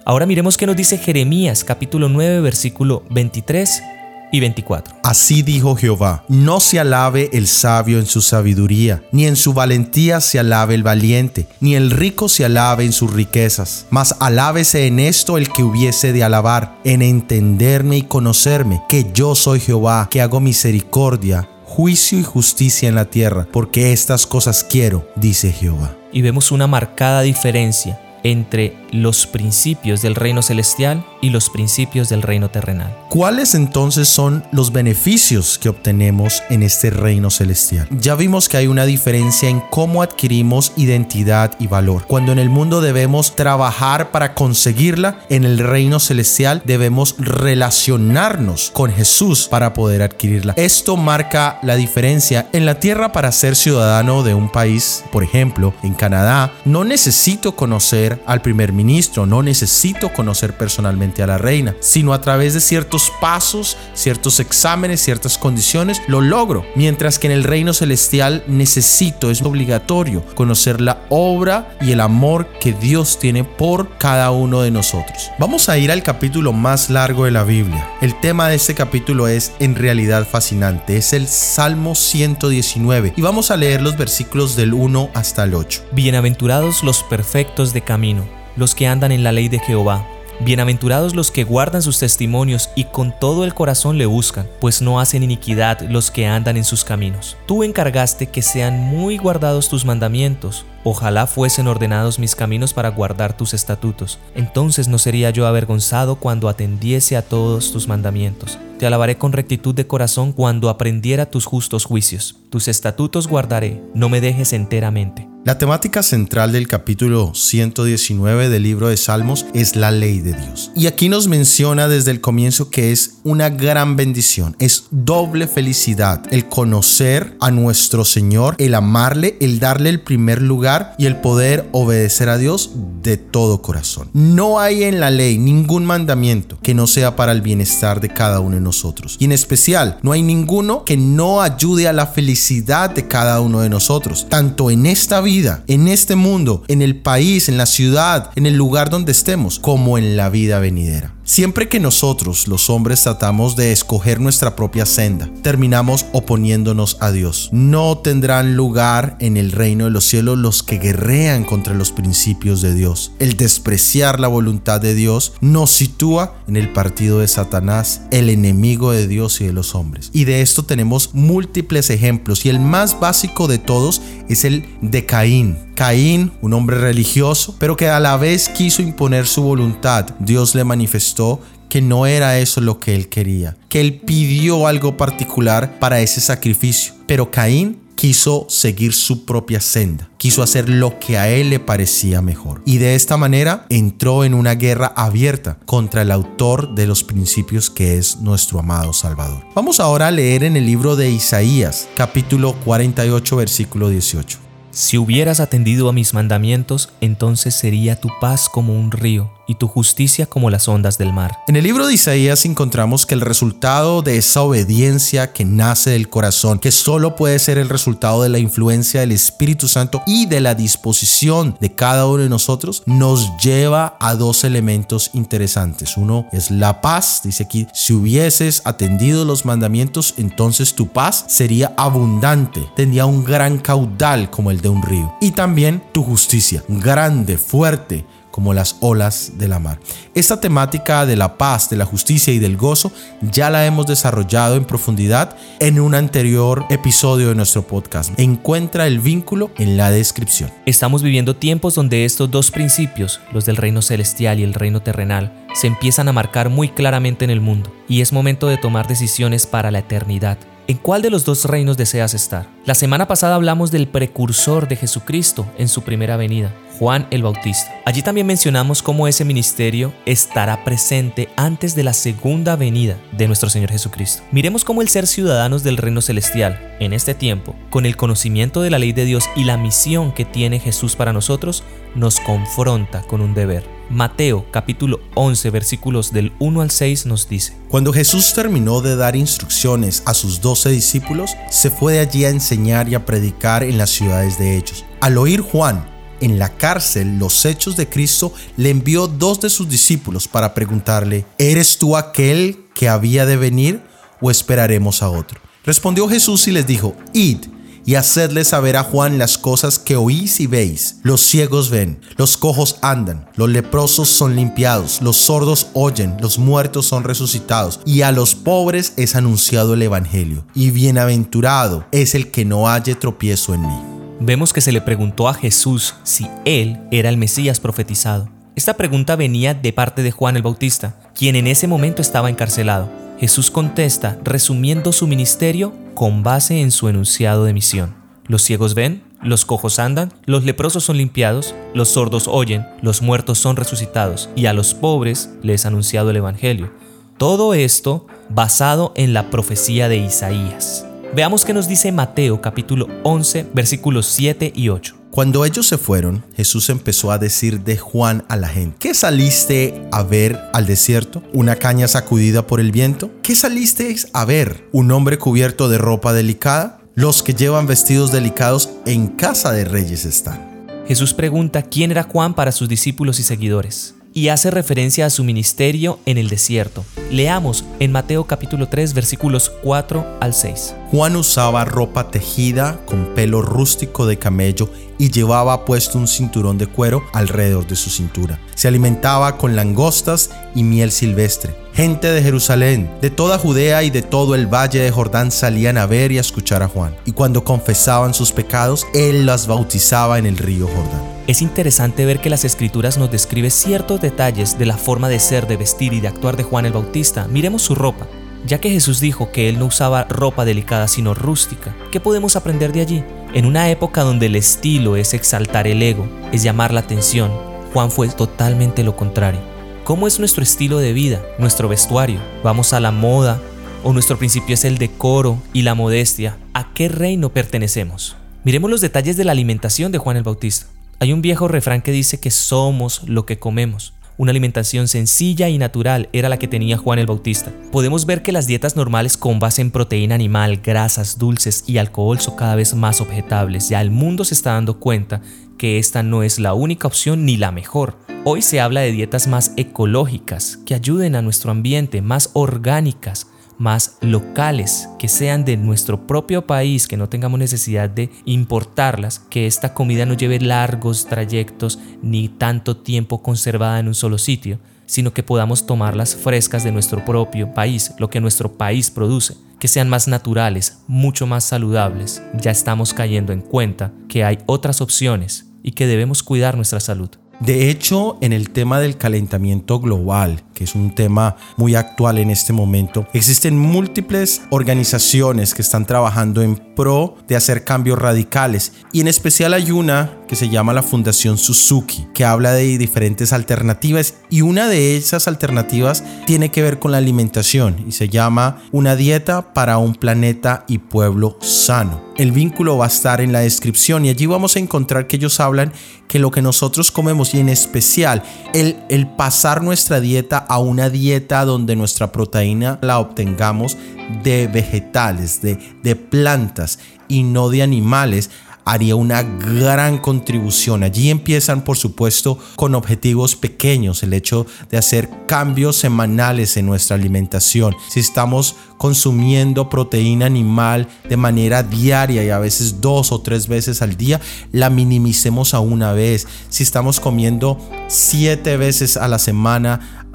Ahora 0.06 0.26
miremos 0.26 0.58
qué 0.58 0.68
nos 0.68 0.76
dice 0.76 0.98
Jeremías 0.98 1.64
capítulo 1.64 2.10
9 2.10 2.42
versículo 2.42 3.04
23 3.10 3.82
y 4.32 4.40
24. 4.40 4.96
Así 5.04 5.42
dijo 5.42 5.76
Jehová, 5.76 6.24
no 6.28 6.60
se 6.60 6.80
alabe 6.80 7.30
el 7.34 7.48
sabio 7.48 8.00
en 8.00 8.06
su 8.06 8.22
sabiduría, 8.22 9.04
ni 9.12 9.26
en 9.26 9.36
su 9.36 9.54
valentía 9.54 10.22
se 10.22 10.40
alabe 10.40 10.76
el 10.76 10.84
valiente, 10.84 11.48
ni 11.60 11.76
el 11.76 11.92
rico 11.92 12.30
se 12.30 12.46
alabe 12.46 12.86
en 12.86 12.92
sus 12.92 13.14
riquezas, 13.14 13.86
mas 13.90 14.16
alábese 14.20 14.88
en 14.88 15.00
esto 15.00 15.38
el 15.38 15.50
que 15.50 15.64
hubiese 15.64 16.14
de 16.14 16.24
alabar, 16.24 16.78
en 16.84 17.02
entenderme 17.02 17.98
y 17.98 18.02
conocerme, 18.04 18.82
que 18.90 19.12
yo 19.14 19.36
soy 19.36 19.60
Jehová, 19.60 20.08
que 20.10 20.22
hago 20.22 20.40
misericordia, 20.40 21.48
juicio 21.66 22.20
y 22.20 22.24
justicia 22.24 22.88
en 22.88 22.96
la 22.96 23.06
tierra, 23.06 23.48
porque 23.52 23.92
estas 23.92 24.26
cosas 24.26 24.64
quiero, 24.64 25.08
dice 25.16 25.52
Jehová. 25.52 25.96
Y 26.12 26.22
vemos 26.22 26.52
una 26.52 26.68
marcada 26.68 27.22
diferencia 27.22 28.00
entre 28.24 28.76
los 28.96 29.28
principios 29.28 30.02
del 30.02 30.16
reino 30.16 30.42
celestial 30.42 31.06
y 31.22 31.30
los 31.30 31.50
principios 31.50 32.10
del 32.10 32.22
reino 32.22 32.50
terrenal. 32.50 32.96
¿Cuáles 33.10 33.56
entonces 33.56 34.08
son 34.08 34.44
los 34.52 34.72
beneficios 34.72 35.58
que 35.58 35.70
obtenemos 35.70 36.42
en 36.50 36.64
este 36.64 36.90
reino 36.90 37.30
celestial? 37.30 37.88
Ya 37.92 38.16
vimos 38.16 38.50
que 38.50 38.58
hay 38.58 38.68
una 38.68 38.86
diferencia 38.86 39.50
en 39.50 39.62
cómo 39.70 40.02
adquirimos 40.02 40.74
identidad 40.76 41.56
y 41.60 41.68
valor. 41.68 42.06
Cuando 42.08 42.32
en 42.32 42.40
el 42.40 42.50
mundo 42.50 42.82
debemos 42.82 43.36
trabajar 43.36 44.12
para 44.12 44.34
conseguirla, 44.34 45.20
en 45.30 45.44
el 45.44 45.60
reino 45.60 46.00
celestial 46.00 46.62
debemos 46.66 47.16
relacionarnos 47.18 48.72
con 48.72 48.92
Jesús 48.92 49.48
para 49.50 49.74
poder 49.74 50.02
adquirirla. 50.02 50.54
Esto 50.58 50.98
marca 50.98 51.60
la 51.62 51.76
diferencia 51.76 52.48
en 52.54 52.66
la 52.66 52.80
tierra 52.80 53.12
para 53.12 53.32
ser 53.32 53.56
ciudadano 53.56 54.24
de 54.24 54.34
un 54.34 54.52
país, 54.52 55.04
por 55.12 55.24
ejemplo, 55.24 55.74
en 55.84 55.94
Canadá, 55.94 56.54
no 56.66 56.84
necesito 56.84 57.56
conocer 57.56 58.22
al 58.26 58.42
primer 58.42 58.74
ministro, 58.74 58.85
no 59.26 59.44
necesito 59.44 60.14
conocer 60.14 60.58
personalmente 60.58 61.24
a 61.24 61.28
la 61.28 61.38
reina, 61.38 61.76
sino 61.80 62.14
a 62.14 62.22
través 62.22 62.54
de 62.54 62.62
ciertos 62.62 63.12
pasos, 63.20 63.78
ciertos 63.94 64.40
exámenes, 64.40 65.02
ciertas 65.02 65.38
condiciones, 65.38 66.02
lo 66.08 66.22
logro. 66.22 66.66
Mientras 66.76 67.20
que 67.20 67.28
en 67.28 67.34
el 67.34 67.44
reino 67.44 67.74
celestial 67.74 68.44
necesito, 68.48 69.32
es 69.32 69.42
obligatorio, 69.42 70.24
conocer 70.36 70.82
la 70.82 71.02
obra 71.10 71.76
y 71.82 71.92
el 71.92 72.00
amor 72.00 72.48
que 72.60 72.74
Dios 72.74 73.20
tiene 73.20 73.44
por 73.44 73.98
cada 73.98 74.32
uno 74.32 74.62
de 74.62 74.72
nosotros. 74.72 75.32
Vamos 75.40 75.70
a 75.70 75.78
ir 75.78 75.92
al 75.92 76.04
capítulo 76.04 76.54
más 76.54 76.90
largo 76.90 77.26
de 77.26 77.32
la 77.32 77.44
Biblia. 77.44 77.90
El 78.02 78.20
tema 78.20 78.50
de 78.50 78.56
este 78.56 78.76
capítulo 78.76 79.28
es 79.28 79.54
en 79.60 79.76
realidad 79.76 80.28
fascinante, 80.28 80.98
es 80.98 81.14
el 81.14 81.28
Salmo 81.28 81.96
119 81.96 83.14
y 83.16 83.22
vamos 83.22 83.52
a 83.52 83.58
leer 83.58 83.82
los 83.82 83.98
versículos 83.98 84.56
del 84.56 84.74
1 84.74 85.10
hasta 85.14 85.44
el 85.44 85.56
8. 85.56 85.84
Bienaventurados 85.92 86.84
los 86.84 87.04
perfectos 87.04 87.74
de 87.74 87.82
camino, 87.82 88.26
los 88.56 88.76
que 88.76 88.88
andan 88.88 89.12
en 89.12 89.24
la 89.24 89.32
ley 89.32 89.50
de 89.50 89.60
Jehová. 89.60 90.08
Bienaventurados 90.42 91.16
los 91.16 91.32
que 91.32 91.46
guardan 91.46 91.82
sus 91.82 91.98
testimonios 91.98 92.70
y 92.76 92.84
con 92.84 93.18
todo 93.18 93.46
el 93.46 93.54
corazón 93.54 93.98
le 93.98 94.06
buscan, 94.06 94.48
pues 94.60 94.82
no 94.82 95.00
hacen 95.00 95.24
iniquidad 95.24 95.80
los 95.90 96.12
que 96.12 96.28
andan 96.28 96.58
en 96.58 96.66
sus 96.66 96.84
caminos. 96.84 97.38
Tú 97.46 97.64
encargaste 97.64 98.28
que 98.28 98.42
sean 98.42 98.78
muy 98.80 99.18
guardados 99.18 99.70
tus 99.70 99.86
mandamientos. 99.86 100.66
Ojalá 100.84 101.26
fuesen 101.26 101.68
ordenados 101.68 102.20
mis 102.20 102.36
caminos 102.36 102.74
para 102.74 102.90
guardar 102.90 103.36
tus 103.36 103.54
estatutos. 103.54 104.20
Entonces 104.36 104.90
no 104.90 104.98
sería 104.98 105.30
yo 105.30 105.48
avergonzado 105.48 106.18
cuando 106.18 106.50
atendiese 106.50 107.16
a 107.16 107.22
todos 107.22 107.72
tus 107.72 107.88
mandamientos. 107.88 108.60
Te 108.78 108.86
alabaré 108.86 109.18
con 109.18 109.32
rectitud 109.32 109.74
de 109.74 109.88
corazón 109.88 110.34
cuando 110.34 110.70
aprendiera 110.70 111.26
tus 111.26 111.46
justos 111.46 111.86
juicios. 111.86 112.36
Tus 112.50 112.68
estatutos 112.68 113.28
guardaré, 113.28 113.82
no 113.94 114.10
me 114.10 114.20
dejes 114.20 114.52
enteramente. 114.52 115.35
La 115.46 115.60
temática 115.60 116.02
central 116.02 116.52
del 116.52 116.68
capítulo 116.68 117.36
119 117.36 118.50
del 118.50 118.64
libro 118.64 118.88
de 118.88 118.98
Salmos 118.98 119.46
es 119.54 119.76
la 119.76 119.92
ley 119.92 120.20
de 120.22 120.34
Dios. 120.34 120.72
Y 120.76 120.88
aquí 120.88 121.08
nos 121.08 121.28
menciona 121.28 121.88
desde 121.88 122.10
el 122.10 122.20
comienzo 122.20 122.72
que 122.72 122.92
es 122.92 123.18
una 123.24 123.52
gran 123.52 123.96
bendición, 123.96 124.56
es 124.58 124.86
doble 124.90 125.46
felicidad 125.46 126.24
el 126.32 126.48
conocer 126.48 127.38
a 127.40 127.52
nuestro 127.52 128.06
Señor, 128.06 128.56
el 128.58 128.74
amarle, 128.74 129.38
el 129.40 129.60
darle 129.60 129.90
el 129.90 130.02
primer 130.02 130.42
lugar 130.42 130.96
y 130.98 131.06
el 131.06 131.18
poder 131.18 131.70
obedecer 131.74 132.30
a 132.30 132.40
Dios 132.40 132.72
de 133.04 133.18
todo 133.18 133.62
corazón. 133.62 134.10
No 134.14 134.60
hay 134.60 134.84
en 134.84 135.00
la 135.00 135.12
ley 135.12 135.38
ningún 135.38 135.86
mandamiento 135.86 136.58
que 136.64 136.74
no 136.74 136.88
sea 136.88 137.16
para 137.16 137.34
el 137.34 137.44
bienestar 137.44 138.02
de 138.02 138.10
cada 138.10 138.40
uno 138.40 138.56
de 138.56 138.62
nosotros. 138.62 139.16
Y 139.20 139.26
en 139.26 139.32
especial, 139.32 140.00
no 140.02 140.12
hay 140.12 140.24
ninguno 140.24 140.84
que 140.86 140.98
no 140.98 141.44
ayude 141.44 141.88
a 141.88 141.94
la 141.94 142.08
felicidad 142.08 142.90
de 142.90 143.08
cada 143.08 143.42
uno 143.42 143.60
de 143.60 143.70
nosotros, 143.70 144.26
tanto 144.28 144.72
en 144.72 144.88
esta 144.88 145.22
vida 145.22 145.35
en 145.68 145.88
este 145.88 146.16
mundo, 146.16 146.64
en 146.68 146.82
el 146.82 146.96
país, 146.98 147.50
en 147.50 147.58
la 147.58 147.66
ciudad, 147.66 148.32
en 148.36 148.46
el 148.46 148.56
lugar 148.56 148.90
donde 148.90 149.12
estemos, 149.12 149.60
como 149.60 149.98
en 149.98 150.16
la 150.16 150.30
vida 150.30 150.60
venidera. 150.60 151.15
Siempre 151.28 151.68
que 151.68 151.80
nosotros, 151.80 152.48
los 152.48 152.70
hombres, 152.70 153.02
tratamos 153.02 153.56
de 153.56 153.72
escoger 153.72 154.20
nuestra 154.20 154.56
propia 154.56 154.86
senda, 154.86 155.28
terminamos 155.42 156.06
oponiéndonos 156.14 156.98
a 157.00 157.12
Dios. 157.12 157.50
No 157.52 157.98
tendrán 157.98 158.56
lugar 158.56 159.18
en 159.20 159.36
el 159.36 159.52
reino 159.52 159.86
de 159.86 159.90
los 159.90 160.06
cielos 160.06 160.38
los 160.38 160.62
que 160.62 160.78
guerrean 160.78 161.44
contra 161.44 161.74
los 161.74 161.92
principios 161.92 162.62
de 162.62 162.76
Dios. 162.76 163.12
El 163.18 163.38
despreciar 163.38 164.20
la 164.20 164.28
voluntad 164.28 164.80
de 164.80 164.94
Dios 164.94 165.34
nos 165.42 165.72
sitúa 165.72 166.36
en 166.48 166.58
el 166.58 166.72
partido 166.72 167.18
de 167.18 167.28
Satanás, 167.28 168.02
el 168.12 168.30
enemigo 168.30 168.92
de 168.92 169.08
Dios 169.08 169.42
y 169.42 169.48
de 169.48 169.54
los 169.54 169.74
hombres. 169.74 170.12
Y 170.14 170.26
de 170.26 170.44
esto 170.44 170.62
tenemos 170.62 171.16
múltiples 171.16 171.90
ejemplos 171.90 172.46
y 172.46 172.50
el 172.50 172.60
más 172.60 173.00
básico 173.00 173.48
de 173.48 173.58
todos 173.58 174.00
es 174.30 174.46
el 174.46 174.64
de 174.82 175.08
Caín. 175.08 175.65
Caín, 175.76 176.32
un 176.42 176.54
hombre 176.54 176.80
religioso, 176.80 177.56
pero 177.60 177.76
que 177.76 177.90
a 177.90 178.00
la 178.00 178.18
vez 178.18 178.50
quiso 178.50 178.82
imponer 178.82 179.28
su 179.28 179.44
voluntad. 179.44 180.08
Dios 180.20 180.56
le 180.56 180.64
manifestó 180.64 181.42
que 181.70 181.82
no 181.82 182.06
era 182.06 182.40
eso 182.40 182.62
lo 182.62 182.80
que 182.80 182.96
él 182.96 183.10
quería, 183.10 183.58
que 183.70 183.82
él 183.82 184.02
pidió 184.06 184.68
algo 184.68 184.98
particular 184.98 185.78
para 185.80 186.00
ese 186.00 186.22
sacrificio. 186.22 186.94
Pero 187.06 187.30
Caín 187.30 187.82
quiso 187.96 188.46
seguir 188.50 188.94
su 188.94 189.26
propia 189.26 189.60
senda, 189.60 190.10
quiso 190.18 190.44
hacer 190.44 190.70
lo 190.70 191.00
que 191.00 191.18
a 191.18 191.30
él 191.30 191.50
le 191.50 191.60
parecía 191.60 192.22
mejor. 192.22 192.62
Y 192.66 192.78
de 192.78 192.96
esta 192.96 193.18
manera 193.18 193.66
entró 193.70 194.24
en 194.24 194.34
una 194.34 194.56
guerra 194.56 194.94
abierta 194.96 195.58
contra 195.66 196.04
el 196.04 196.12
autor 196.12 196.76
de 196.76 196.88
los 196.88 197.04
principios 197.04 197.70
que 197.70 197.98
es 197.98 198.18
nuestro 198.22 198.60
amado 198.60 198.94
Salvador. 198.94 199.44
Vamos 199.56 199.80
ahora 199.80 200.08
a 200.08 200.12
leer 200.12 200.44
en 200.44 200.56
el 200.56 200.66
libro 200.66 200.96
de 200.96 201.10
Isaías, 201.10 201.88
capítulo 201.96 202.54
48, 202.64 203.36
versículo 203.36 203.90
18. 203.90 204.45
Si 204.76 204.98
hubieras 204.98 205.40
atendido 205.40 205.88
a 205.88 205.94
mis 205.94 206.14
mandamientos, 206.14 206.90
entonces 207.00 207.56
sería 207.56 207.98
tu 207.98 208.10
paz 208.20 208.50
como 208.50 208.78
un 208.78 208.92
río 208.92 209.32
y 209.48 209.56
tu 209.56 209.68
justicia 209.68 210.26
como 210.26 210.50
las 210.50 210.68
ondas 210.68 210.98
del 210.98 211.14
mar. 211.14 211.38
En 211.48 211.56
el 211.56 211.64
libro 211.64 211.88
de 211.88 211.94
Isaías 211.94 212.46
encontramos 212.46 213.06
que 213.06 213.14
el 213.14 213.22
resultado 213.22 214.02
de 214.02 214.18
esa 214.18 214.42
obediencia 214.42 215.32
que 215.34 215.46
nace 215.46 215.92
del 215.92 216.10
corazón, 216.10 216.60
que 216.60 216.72
solo 216.72 217.16
puede 217.16 217.40
ser 217.40 217.58
el 217.58 217.70
resultado 217.70 218.24
de 218.24 218.30
la 218.30 218.40
influencia 218.40 219.02
del 219.02 219.12
Espíritu 219.12 219.68
Santo 219.68 220.02
y 220.06 220.26
de 220.26 220.42
la 220.42 220.56
disposición 220.56 221.56
de 221.62 221.74
cada 221.74 222.08
uno 222.08 222.24
de 222.24 222.30
nosotros, 222.30 222.84
nos 222.86 223.38
lleva 223.38 223.96
a 224.00 224.16
dos 224.16 224.44
elementos 224.44 225.12
interesantes. 225.14 225.96
Uno 225.96 226.28
es 226.32 226.52
la 226.52 226.82
paz, 226.82 227.22
dice 227.24 227.44
aquí, 227.44 227.68
si 227.74 227.94
hubieses 227.94 228.62
atendido 228.66 229.26
los 229.26 229.46
mandamientos, 229.46 230.16
entonces 230.18 230.74
tu 230.74 230.88
paz 230.88 231.26
sería 231.28 231.74
abundante, 231.78 232.68
tendría 232.76 233.06
un 233.06 233.24
gran 233.24 233.60
caudal 233.60 234.30
como 234.30 234.52
el 234.52 234.62
un 234.70 234.82
río. 234.82 235.14
Y 235.22 235.32
también 235.32 235.82
tu 235.92 236.04
justicia, 236.04 236.64
grande, 236.68 237.38
fuerte, 237.38 238.06
como 238.36 238.54
las 238.54 238.76
olas 238.82 239.32
de 239.38 239.48
la 239.48 239.60
mar. 239.60 239.80
Esta 240.14 240.42
temática 240.42 241.06
de 241.06 241.16
la 241.16 241.38
paz, 241.38 241.70
de 241.70 241.78
la 241.78 241.86
justicia 241.86 242.34
y 242.34 242.40
del 242.40 242.58
gozo 242.58 242.92
ya 243.22 243.50
la 243.50 243.66
hemos 243.66 243.88
desarrollado 243.88 244.58
en 244.58 244.66
profundidad 244.66 245.38
en 245.62 245.80
un 245.80 245.96
anterior 245.96 246.66
episodio 246.70 247.30
de 247.30 247.36
nuestro 247.36 247.66
podcast. 247.66 248.12
Encuentra 248.20 248.88
el 248.88 249.00
vínculo 249.00 249.52
en 249.58 249.78
la 249.78 249.90
descripción. 249.90 250.52
Estamos 250.66 251.02
viviendo 251.02 251.38
tiempos 251.38 251.76
donde 251.76 252.04
estos 252.04 252.30
dos 252.30 252.52
principios, 252.52 253.22
los 253.32 253.46
del 253.46 253.56
reino 253.56 253.82
celestial 253.82 254.38
y 254.42 254.44
el 254.44 254.54
reino 254.54 254.82
terrenal, 254.82 255.32
se 255.54 255.68
empiezan 255.68 256.10
a 256.10 256.12
marcar 256.12 256.50
muy 256.50 256.68
claramente 256.68 257.24
en 257.24 257.32
el 257.32 257.40
mundo 257.40 257.72
y 257.88 258.02
es 258.02 258.12
momento 258.12 258.48
de 258.48 258.58
tomar 258.58 258.86
decisiones 258.90 259.48
para 259.48 259.72
la 259.72 259.80
eternidad. 259.80 260.38
¿En 260.68 260.78
cuál 260.78 261.04
de 261.04 261.12
los 261.12 261.26
dos 261.26 261.46
reinos 261.46 261.78
deseas 261.78 262.16
estar? 262.16 262.48
La 262.66 262.74
semana 262.74 263.08
pasada 263.08 263.36
hablamos 263.36 263.70
del 263.70 263.88
precursor 263.88 264.68
de 264.68 264.76
Jesucristo 264.76 265.46
en 265.60 265.68
su 265.68 265.84
primera 265.84 266.18
venida, 266.18 266.52
Juan 266.80 267.08
el 267.12 267.24
Bautista. 267.24 267.74
Allí 267.86 268.02
también 268.02 268.28
mencionamos 268.28 268.82
cómo 268.82 269.08
ese 269.08 269.26
ministerio 269.26 269.94
estará 270.06 270.64
presente 270.64 271.30
antes 271.38 271.76
de 271.76 271.84
la 271.84 271.94
segunda 271.94 272.56
venida 272.56 272.98
de 273.12 273.28
nuestro 273.28 273.50
Señor 273.50 273.72
Jesucristo. 273.72 274.24
Miremos 274.32 274.64
cómo 274.64 274.82
el 274.82 274.90
ser 274.90 275.08
ciudadanos 275.08 275.64
del 275.64 275.78
reino 275.78 276.02
celestial 276.02 276.76
en 276.80 276.94
este 276.94 277.14
tiempo, 277.14 277.56
con 277.70 277.86
el 277.86 277.96
conocimiento 277.96 278.62
de 278.62 278.70
la 278.70 278.80
ley 278.80 278.92
de 278.92 279.06
Dios 279.06 279.30
y 279.36 279.44
la 279.44 279.58
misión 279.58 280.12
que 280.12 280.26
tiene 280.26 280.60
Jesús 280.60 280.96
para 280.96 281.14
nosotros, 281.14 281.64
nos 281.96 282.20
confronta 282.20 283.02
con 283.04 283.22
un 283.22 283.34
deber. 283.34 283.64
Mateo 283.90 284.48
capítulo 284.52 285.00
11 285.14 285.52
versículos 285.52 286.12
del 286.12 286.34
1 286.40 286.62
al 286.62 286.72
6 286.72 287.06
nos 287.06 287.30
dice, 287.30 287.54
Cuando 287.70 287.94
Jesús 287.94 288.34
terminó 288.34 288.82
de 288.82 288.96
dar 288.96 289.16
instrucciones 289.16 290.04
a 290.06 290.14
sus 290.14 290.42
doce 290.42 290.70
discípulos, 290.70 291.38
se 291.52 291.70
fue 291.70 291.94
de 291.94 292.00
allí 292.00 292.26
a 292.26 292.30
enseñar 292.30 292.90
y 292.90 292.96
a 292.96 293.06
predicar 293.06 293.64
en 293.64 293.78
las 293.78 293.92
ciudades 293.92 294.40
de 294.40 294.58
ellos. 294.58 294.84
Al 295.02 295.18
oír 295.18 295.42
Juan 295.42 295.95
en 296.26 296.40
la 296.40 296.58
cárcel 296.58 297.18
los 297.20 297.46
hechos 297.46 297.78
de 297.78 297.88
Cristo, 297.88 298.34
le 298.58 298.72
envió 298.72 299.08
dos 299.08 299.40
de 299.40 299.50
sus 299.50 299.70
discípulos 299.70 300.28
para 300.28 300.54
preguntarle, 300.54 301.26
¿eres 301.38 301.78
tú 301.78 301.96
aquel 301.96 302.66
que 302.74 302.90
había 302.90 303.26
de 303.26 303.38
venir 303.38 303.82
o 304.22 304.32
esperaremos 304.32 305.04
a 305.04 305.10
otro? 305.10 305.40
Respondió 305.64 306.08
Jesús 306.08 306.48
y 306.48 306.52
les 306.52 306.68
dijo, 306.68 306.96
id 307.14 307.46
y 307.86 307.96
hacedle 307.96 308.44
saber 308.44 308.78
a 308.78 308.84
Juan 308.84 309.18
las 309.18 309.38
cosas 309.38 309.80
que 309.80 309.96
oís 309.96 310.40
y 310.40 310.48
veis. 310.48 310.98
Los 311.04 311.22
ciegos 311.22 311.70
ven, 311.70 312.00
los 312.18 312.38
cojos 312.38 312.78
andan, 312.82 313.30
los 313.36 313.50
leprosos 313.50 314.10
son 314.10 314.36
limpiados, 314.36 315.02
los 315.02 315.18
sordos 315.18 315.68
oyen, 315.74 316.18
los 316.20 316.40
muertos 316.40 316.86
son 316.88 317.04
resucitados, 317.04 317.80
y 317.86 318.02
a 318.02 318.12
los 318.12 318.36
pobres 318.36 318.94
es 318.98 319.16
anunciado 319.16 319.76
el 319.76 319.82
Evangelio. 319.82 320.46
Y 320.54 320.72
bienaventurado 320.72 321.86
es 321.92 322.16
el 322.16 322.32
que 322.32 322.46
no 322.46 322.68
halle 322.68 322.96
tropiezo 322.96 323.54
en 323.54 323.62
mí 323.62 323.96
vemos 324.20 324.54
que 324.54 324.62
se 324.62 324.72
le 324.72 324.82
preguntó 324.82 325.28
a 325.28 325.34
Jesús 325.34 325.96
si 326.04 326.28
él 326.46 326.80
era 326.92 327.10
el 327.10 327.18
Mesías 327.18 327.60
profetizado. 327.60 328.30
Esta 328.56 328.76
pregunta 328.76 329.16
venía 329.16 329.54
de 329.54 329.74
parte 329.74 330.02
de 330.02 330.12
Juan 330.12 330.38
el 330.38 330.42
Bautista, 330.42 330.96
quien 331.14 331.36
en 331.36 331.48
ese 331.48 331.68
momento 331.68 332.02
estaba 332.02 332.30
encarcelado. 332.30 332.90
Jesús 333.20 333.50
contesta 333.50 334.20
resumiendo 334.24 334.92
su 334.92 335.08
ministerio 335.08 335.74
con 335.94 336.24
base 336.24 336.60
en 336.62 336.72
su 336.72 336.90
enunciado 336.90 337.46
de 337.46 337.54
misión. 337.54 337.96
Los 338.28 338.42
ciegos 338.42 338.74
ven, 338.74 339.04
los 339.22 339.46
cojos 339.46 339.80
andan, 339.80 340.12
los 340.26 340.44
leprosos 340.44 340.84
son 340.84 340.98
limpiados, 340.98 341.56
los 341.74 341.90
sordos 341.90 342.28
oyen, 342.28 342.68
los 342.82 343.02
muertos 343.02 343.40
son 343.40 343.56
resucitados 343.56 344.30
y 344.36 344.48
a 344.48 344.54
los 344.54 344.74
pobres 344.74 345.30
les 345.42 345.66
ha 345.66 345.70
anunciado 345.70 346.10
el 346.10 346.18
Evangelio. 346.18 346.72
Todo 347.18 347.54
esto 347.54 348.08
basado 348.30 348.92
en 348.98 349.14
la 349.14 349.30
profecía 349.30 349.88
de 349.88 349.98
Isaías. 349.98 350.86
Veamos 351.16 351.46
qué 351.46 351.54
nos 351.54 351.70
dice 351.70 351.94
Mateo 351.94 352.42
capítulo 352.42 352.90
11 353.04 353.48
versículos 353.54 354.08
7 354.08 354.52
y 354.54 354.68
8. 354.68 354.96
Cuando 355.16 355.46
ellos 355.46 355.66
se 355.66 355.78
fueron, 355.78 356.26
Jesús 356.36 356.70
empezó 356.70 357.10
a 357.10 357.18
decir 357.18 357.62
de 357.62 357.78
Juan 357.78 358.26
a 358.28 358.36
la 358.36 358.50
gente, 358.50 358.76
¿qué 358.82 358.94
saliste 358.94 359.88
a 359.94 360.04
ver 360.04 360.38
al 360.52 360.66
desierto? 360.66 361.24
¿Una 361.32 361.56
caña 361.56 361.88
sacudida 361.88 362.46
por 362.46 362.60
el 362.60 362.74
viento? 362.74 363.10
¿Qué 363.24 363.34
saliste 363.34 363.96
a 364.12 364.26
ver? 364.26 364.68
¿Un 364.74 364.92
hombre 364.92 365.18
cubierto 365.18 365.70
de 365.70 365.78
ropa 365.78 366.12
delicada? 366.12 366.82
Los 366.96 367.24
que 367.24 367.34
llevan 367.34 367.66
vestidos 367.66 368.12
delicados 368.12 368.72
en 368.86 369.08
casa 369.08 369.54
de 369.54 369.64
reyes 369.64 370.04
están. 370.04 370.68
Jesús 370.86 371.14
pregunta 371.14 371.62
quién 371.62 371.92
era 371.92 372.04
Juan 372.04 372.34
para 372.34 372.52
sus 372.52 372.68
discípulos 372.68 373.18
y 373.22 373.24
seguidores 373.24 373.95
y 374.16 374.30
hace 374.30 374.50
referencia 374.50 375.06
a 375.06 375.10
su 375.10 375.26
ministerio 375.26 376.00
en 376.06 376.18
el 376.18 376.30
desierto. 376.30 376.86
Leamos 377.12 377.66
en 377.82 377.92
Mateo 377.92 378.24
capítulo 378.24 378.70
3 378.70 378.94
versículos 378.94 379.52
4 379.62 380.20
al 380.22 380.34
6. 380.34 380.74
Juan 380.90 381.18
usaba 381.18 381.66
ropa 381.66 382.10
tejida 382.10 382.80
con 382.86 383.14
pelo 383.14 383.42
rústico 383.42 384.08
de 384.08 384.18
camello 384.18 384.72
y 384.98 385.12
llevaba 385.12 385.66
puesto 385.66 385.98
un 385.98 386.08
cinturón 386.08 386.58
de 386.58 386.68
cuero 386.68 387.04
alrededor 387.12 387.68
de 387.68 387.76
su 387.76 387.90
cintura. 387.90 388.40
Se 388.56 388.70
alimentaba 388.70 389.38
con 389.38 389.58
langostas 389.58 390.30
y 390.56 390.64
miel 390.64 390.94
silvestre. 390.94 391.54
Gente 391.74 392.10
de 392.10 392.24
Jerusalén, 392.24 392.90
de 393.02 393.10
toda 393.10 393.38
Judea 393.38 393.84
y 393.84 393.90
de 393.90 394.02
todo 394.02 394.34
el 394.34 394.48
valle 394.48 394.80
de 394.80 394.92
Jordán 394.92 395.30
salían 395.30 395.78
a 395.78 395.88
ver 395.88 396.14
y 396.14 396.20
a 396.20 396.22
escuchar 396.22 396.64
a 396.64 396.70
Juan. 396.70 396.96
Y 397.04 397.12
cuando 397.12 397.44
confesaban 397.44 398.14
sus 398.14 398.32
pecados, 398.32 398.88
él 398.94 399.26
las 399.26 399.46
bautizaba 399.46 400.18
en 400.20 400.26
el 400.26 400.38
río 400.38 400.68
Jordán. 400.68 401.15
Es 401.28 401.42
interesante 401.42 402.06
ver 402.06 402.22
que 402.22 402.30
las 402.30 402.46
escrituras 402.46 403.00
nos 403.00 403.10
describe 403.10 403.50
ciertos 403.50 404.00
detalles 404.00 404.60
de 404.60 404.68
la 404.68 404.78
forma 404.78 405.10
de 405.10 405.20
ser, 405.20 405.48
de 405.48 405.58
vestir 405.58 405.94
y 405.94 406.00
de 406.00 406.08
actuar 406.08 406.38
de 406.38 406.44
Juan 406.44 406.68
el 406.68 406.74
Bautista. 406.74 407.28
Miremos 407.28 407.64
su 407.64 407.74
ropa. 407.74 408.06
Ya 408.46 408.62
que 408.62 408.70
Jesús 408.70 409.00
dijo 409.00 409.32
que 409.32 409.50
él 409.50 409.58
no 409.58 409.66
usaba 409.66 410.04
ropa 410.04 410.46
delicada 410.46 410.88
sino 410.88 411.16
rústica, 411.16 411.76
¿qué 411.92 412.00
podemos 412.00 412.36
aprender 412.36 412.72
de 412.72 412.82
allí? 412.82 413.04
En 413.34 413.48
una 413.48 413.72
época 413.72 414.04
donde 414.04 414.28
el 414.28 414.36
estilo 414.36 414.98
es 414.98 415.16
exaltar 415.16 415.66
el 415.66 415.82
ego, 415.82 416.08
es 416.32 416.44
llamar 416.44 416.72
la 416.72 416.82
atención, 416.82 417.32
Juan 417.74 417.90
fue 417.90 418.08
totalmente 418.10 418.84
lo 418.84 418.96
contrario. 418.96 419.40
¿Cómo 419.84 420.06
es 420.06 420.20
nuestro 420.20 420.44
estilo 420.44 420.78
de 420.78 420.94
vida, 420.94 421.24
nuestro 421.40 421.68
vestuario? 421.68 422.20
¿Vamos 422.44 422.72
a 422.72 422.80
la 422.80 422.92
moda? 422.92 423.42
¿O 423.84 423.94
nuestro 423.94 424.20
principio 424.20 424.54
es 424.54 424.64
el 424.64 424.78
decoro 424.78 425.42
y 425.54 425.64
la 425.64 425.74
modestia? 425.74 426.38
¿A 426.54 426.72
qué 426.76 426.88
reino 426.88 427.30
pertenecemos? 427.30 428.16
Miremos 428.44 428.70
los 428.70 428.82
detalles 428.82 429.18
de 429.18 429.26
la 429.26 429.32
alimentación 429.32 429.92
de 429.92 429.98
Juan 429.98 430.18
el 430.18 430.24
Bautista. 430.24 430.68
Hay 431.00 431.12
un 431.12 431.22
viejo 431.22 431.50
refrán 431.50 431.82
que 431.82 431.92
dice 431.92 432.22
que 432.22 432.32
somos 432.32 433.04
lo 433.04 433.26
que 433.26 433.38
comemos. 433.38 433.94
Una 434.18 434.32
alimentación 434.32 434.88
sencilla 434.88 435.50
y 435.50 435.58
natural 435.58 436.08
era 436.14 436.30
la 436.30 436.40
que 436.40 436.48
tenía 436.48 436.78
Juan 436.78 437.00
el 437.00 437.06
Bautista. 437.06 437.52
Podemos 437.74 438.06
ver 438.06 438.22
que 438.22 438.32
las 438.32 438.48
dietas 438.48 438.78
normales 438.78 439.18
con 439.18 439.40
base 439.40 439.62
en 439.62 439.72
proteína 439.72 440.16
animal, 440.16 440.62
grasas, 440.64 441.18
dulces 441.18 441.66
y 441.68 441.80
alcohol 441.80 442.22
son 442.22 442.38
cada 442.38 442.56
vez 442.56 442.74
más 442.76 443.02
objetables. 443.02 443.68
Ya 443.68 443.82
el 443.82 443.92
mundo 443.92 444.24
se 444.24 444.36
está 444.36 444.54
dando 444.54 444.80
cuenta 444.80 445.22
que 445.58 445.80
esta 445.80 446.02
no 446.02 446.24
es 446.24 446.40
la 446.40 446.54
única 446.54 446.88
opción 446.88 447.26
ni 447.26 447.36
la 447.36 447.52
mejor. 447.52 447.98
Hoy 448.24 448.42
se 448.42 448.62
habla 448.62 448.80
de 448.80 448.94
dietas 448.94 449.28
más 449.28 449.52
ecológicas, 449.58 450.60
que 450.66 450.76
ayuden 450.76 451.16
a 451.16 451.22
nuestro 451.22 451.52
ambiente, 451.52 452.02
más 452.02 452.30
orgánicas, 452.34 453.28
más 453.58 453.98
locales, 454.02 454.90
que 455.00 455.08
sean 455.08 455.46
de 455.46 455.58
nuestro 455.58 456.08
propio 456.08 456.46
país, 456.46 456.88
que 456.88 456.98
no 456.98 457.10
tengamos 457.10 457.40
necesidad 457.40 457.90
de 457.90 458.10
importarlas, 458.26 459.20
que 459.20 459.48
esta 459.48 459.74
comida 459.74 460.06
no 460.06 460.14
lleve 460.14 460.40
largos 460.40 461.06
trayectos 461.08 461.80
ni 462.02 462.30
tanto 462.30 462.78
tiempo 462.78 463.22
conservada 463.22 463.80
en 463.80 463.88
un 463.88 463.96
solo 463.96 464.18
sitio, 464.18 464.60
sino 464.86 465.14
que 465.14 465.24
podamos 465.24 465.66
tomarlas 465.66 466.16
frescas 466.16 466.64
de 466.64 466.72
nuestro 466.72 467.04
propio 467.04 467.54
país, 467.54 467.94
lo 467.98 468.10
que 468.10 468.22
nuestro 468.22 468.58
país 468.58 468.92
produce, 468.92 469.36
que 469.60 469.68
sean 469.68 469.90
más 469.90 470.08
naturales, 470.08 470.80
mucho 470.88 471.26
más 471.28 471.44
saludables. 471.44 472.22
Ya 472.40 472.52
estamos 472.52 472.94
cayendo 472.94 473.34
en 473.34 473.42
cuenta 473.42 473.94
que 474.08 474.24
hay 474.24 474.38
otras 474.46 474.82
opciones 474.82 475.48
y 475.64 475.72
que 475.72 475.88
debemos 475.88 476.22
cuidar 476.22 476.56
nuestra 476.56 476.80
salud. 476.80 477.10
De 477.40 477.70
hecho, 477.70 478.18
en 478.22 478.32
el 478.32 478.52
tema 478.52 478.80
del 478.80 478.98
calentamiento 478.98 479.80
global, 479.80 480.44
que 480.56 480.64
es 480.64 480.74
un 480.74 480.96
tema 480.96 481.36
muy 481.58 481.76
actual 481.76 482.18
en 482.18 482.32
este 482.32 482.54
momento, 482.54 483.06
existen 483.14 483.60
múltiples 483.60 484.42
organizaciones 484.50 485.54
que 485.54 485.62
están 485.62 485.86
trabajando 485.86 486.42
en 486.42 486.56
pro 486.56 487.16
de 487.28 487.36
hacer 487.36 487.64
cambios 487.64 488.00
radicales. 488.00 488.74
Y 488.92 489.02
en 489.02 489.08
especial 489.08 489.54
hay 489.54 489.72
una 489.72 490.18
que 490.28 490.36
se 490.36 490.50
llama 490.50 490.74
la 490.74 490.84
Fundación 490.84 491.38
Suzuki, 491.38 492.08
que 492.14 492.26
habla 492.26 492.54
de 492.54 492.78
diferentes 492.78 493.34
alternativas. 493.34 494.16
Y 494.30 494.42
una 494.42 494.68
de 494.68 494.98
esas 494.98 495.28
alternativas 495.28 496.04
tiene 496.26 496.50
que 496.50 496.62
ver 496.62 496.80
con 496.80 496.92
la 496.92 496.98
alimentación 496.98 497.86
y 497.88 497.92
se 497.92 498.10
llama 498.10 498.64
Una 498.72 498.96
dieta 498.96 499.54
para 499.54 499.78
un 499.78 499.96
planeta 499.96 500.66
y 500.68 500.80
pueblo 500.80 501.38
sano. 501.42 502.04
El 502.18 502.32
vínculo 502.32 502.78
va 502.78 502.86
a 502.86 502.88
estar 502.88 503.20
en 503.20 503.34
la 503.34 503.42
descripción 503.42 504.06
y 504.06 504.10
allí 504.10 504.26
vamos 504.26 504.56
a 504.56 504.60
encontrar 504.60 505.06
que 505.06 505.18
ellos 505.18 505.40
hablan 505.40 505.74
que 506.08 506.20
lo 506.20 506.32
que 506.32 506.42
nosotros 506.42 506.92
comemos 506.92 507.34
y 507.34 507.40
en 507.40 507.50
especial 507.50 508.24
el, 508.54 508.78
el 508.90 509.08
pasar 509.08 509.64
nuestra 509.64 510.00
dieta 510.00 510.45
a 510.48 510.60
una 510.60 510.90
dieta 510.90 511.46
donde 511.46 511.76
nuestra 511.76 512.12
proteína 512.12 512.80
la 512.82 513.00
obtengamos 513.00 513.78
de 514.24 514.48
vegetales, 514.48 515.42
de, 515.42 515.58
de 515.84 515.96
plantas 515.96 516.80
y 517.08 517.24
no 517.24 517.50
de 517.50 517.64
animales, 517.64 518.30
haría 518.66 518.96
una 518.96 519.22
gran 519.22 520.00
contribución. 520.00 520.84
Allí 520.84 521.12
empiezan, 521.12 521.64
por 521.64 521.78
supuesto, 521.78 522.38
con 522.56 522.76
objetivos 522.76 523.36
pequeños, 523.36 524.02
el 524.04 524.14
hecho 524.14 524.48
de 524.72 524.78
hacer 524.78 525.10
cambios 525.28 525.76
semanales 525.78 526.58
en 526.58 526.66
nuestra 526.66 526.96
alimentación. 526.96 527.76
Si 527.90 528.00
estamos 528.00 528.56
consumiendo 528.78 529.70
proteína 529.70 530.26
animal 530.26 530.88
de 531.08 531.16
manera 531.16 531.64
diaria 531.64 532.24
y 532.24 532.30
a 532.30 532.40
veces 532.40 532.82
dos 532.82 533.12
o 533.12 533.22
tres 533.22 533.48
veces 533.48 533.82
al 533.82 533.96
día, 533.96 534.20
la 534.52 534.70
minimicemos 534.70 535.54
a 535.54 535.60
una 535.60 535.94
vez. 535.94 536.28
Si 536.50 536.64
estamos 536.64 537.00
comiendo 537.00 537.60
siete 537.88 538.58
veces 538.58 538.98
a 538.98 539.08
la 539.08 539.20
semana, 539.20 540.08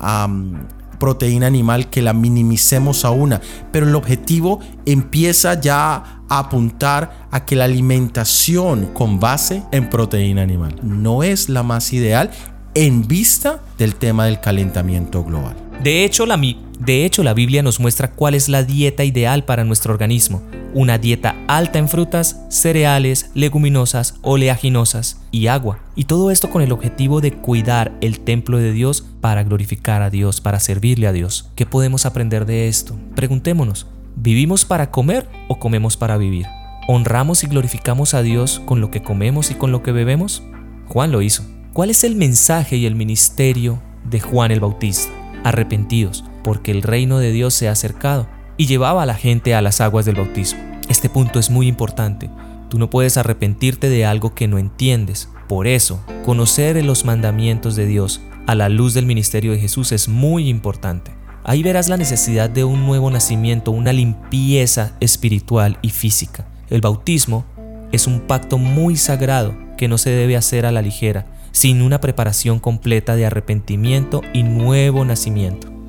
proteína 1.00 1.49
animal 1.49 1.90
que 1.90 2.02
la 2.02 2.12
minimicemos 2.12 3.04
a 3.04 3.11
una, 3.11 3.40
pero 3.73 3.88
el 3.88 3.97
objetivo 3.97 4.61
empieza 4.87 5.61
ya 5.61 6.23
a 6.28 6.38
apuntar 6.38 7.26
a 7.33 7.45
que 7.45 7.57
la 7.57 7.64
alimentación 7.64 8.87
con 8.95 9.19
base 9.19 9.64
en 9.73 9.90
proteína 9.90 10.42
animal 10.42 10.76
no 10.85 11.25
es 11.25 11.49
la 11.49 11.64
más 11.64 11.92
ideal 11.92 12.30
en 12.75 13.09
vista 13.09 13.61
del 13.78 13.97
tema 13.97 14.26
del 14.26 14.38
calentamiento 14.40 15.25
global. 15.25 15.57
De 15.83 16.04
hecho, 16.04 16.26
la, 16.26 16.37
de 16.81 17.05
hecho, 17.05 17.23
la 17.23 17.35
Biblia 17.35 17.63
nos 17.63 17.79
muestra 17.79 18.11
cuál 18.11 18.35
es 18.35 18.49
la 18.49 18.63
dieta 18.63 19.05
ideal 19.05 19.45
para 19.45 19.65
nuestro 19.65 19.93
organismo. 19.93 20.41
Una 20.73 20.97
dieta 20.97 21.37
alta 21.47 21.79
en 21.79 21.91
frutas, 21.91 22.41
cereales, 22.49 23.31
leguminosas, 23.35 24.15
oleaginosas 24.23 25.21
y 25.31 25.49
agua. 25.49 25.81
Y 25.95 26.05
todo 26.05 26.31
esto 26.31 26.49
con 26.49 26.63
el 26.63 26.73
objetivo 26.73 27.21
de 27.21 27.33
cuidar 27.33 27.93
el 28.01 28.21
templo 28.21 28.57
de 28.57 28.73
Dios 28.73 29.05
para 29.21 29.45
glorificar 29.45 30.01
a 30.01 30.09
Dios, 30.09 30.41
para 30.41 30.59
servirle 30.59 31.07
a 31.07 31.13
Dios. 31.13 31.51
¿Qué 31.55 31.67
podemos 31.67 32.07
aprender 32.07 32.47
de 32.47 32.69
esto? 32.69 32.99
Preguntémonos, 33.15 33.87
¿vivimos 34.17 34.65
para 34.65 34.91
comer 34.91 35.29
o 35.49 35.59
comemos 35.59 35.99
para 35.99 36.17
vivir? 36.17 36.47
¿Honramos 36.89 37.45
y 37.45 37.47
glorificamos 37.47 38.15
a 38.15 38.23
Dios 38.23 38.63
con 38.65 38.81
lo 38.81 38.91
que 38.91 39.03
comemos 39.03 39.51
y 39.51 39.55
con 39.55 39.71
lo 39.71 39.83
que 39.83 39.93
bebemos? 39.93 40.43
Juan 40.87 41.13
lo 41.13 41.21
hizo. 41.21 41.45
¿Cuál 41.75 41.91
es 41.91 42.05
el 42.05 42.17
mensaje 42.17 42.77
y 42.77 42.87
el 42.87 42.95
ministerio 42.95 43.83
de 44.09 44.21
Juan 44.21 44.51
el 44.51 44.61
Bautista? 44.61 45.21
arrepentidos, 45.45 46.25
porque 46.43 46.71
el 46.71 46.83
reino 46.83 47.19
de 47.19 47.33
Dios 47.33 47.55
se 47.55 47.69
ha 47.69 47.73
acercado, 47.73 48.29
y 48.57 48.67
llevaba 48.67 49.03
a 49.03 49.07
la 49.07 49.15
gente 49.15 49.55
a 49.55 49.63
las 49.63 49.81
aguas 49.81 50.05
del 50.05 50.17
bautismo. 50.17 50.61
Este 50.89 51.09
punto 51.09 51.39
es 51.39 51.51
muy 51.51 51.67
importante. 51.67 52.31
Tú 52.69 52.79
no 52.79 52.91
puedes 52.91 53.17
arrepentirte 53.17 53.89
de 53.89 54.05
algo 54.05 54.35
que 54.35 54.49
no 54.49 54.59
entiendes. 54.59 55.31
Por 55.49 55.67
eso, 55.67 56.05
conocer 56.25 56.85
los 56.85 57.05
mandamientos 57.05 57.75
de 57.75 57.87
Dios 57.87 58.21
a 58.47 58.55
la 58.55 58.69
luz 58.69 58.95
del 58.95 59.07
ministerio 59.07 59.53
de 59.53 59.59
Jesús 59.59 59.93
es 59.93 60.09
muy 60.09 60.49
importante. 60.49 61.13
Ahí 61.43 61.63
verás 61.63 61.89
la 61.89 61.97
necesidad 61.97 62.51
de 62.51 62.65
un 62.65 62.85
nuevo 62.87 63.11
nacimiento, 63.11 63.71
una 63.71 63.93
limpieza 63.93 64.93
espiritual 65.01 65.79
y 65.81 65.91
física. 65.91 66.47
El 66.69 66.81
bautismo 66.81 67.45
es 67.93 68.07
un 68.07 68.21
pacto 68.21 68.59
muy 68.59 68.97
sagrado 68.97 69.55
que 69.79 69.89
no 69.89 69.97
se 69.97 70.11
debe 70.11 70.37
hacer 70.37 70.67
a 70.67 70.73
la 70.73 70.83
ligera 70.83 71.27
sin 71.53 71.83
una 71.83 72.01
preparación 72.01 72.61
completa 72.61 73.17
de 73.17 73.27
arrepentimiento 73.27 74.23
y 74.33 74.43
nuevo 74.43 75.05
nacimiento. 75.05 75.80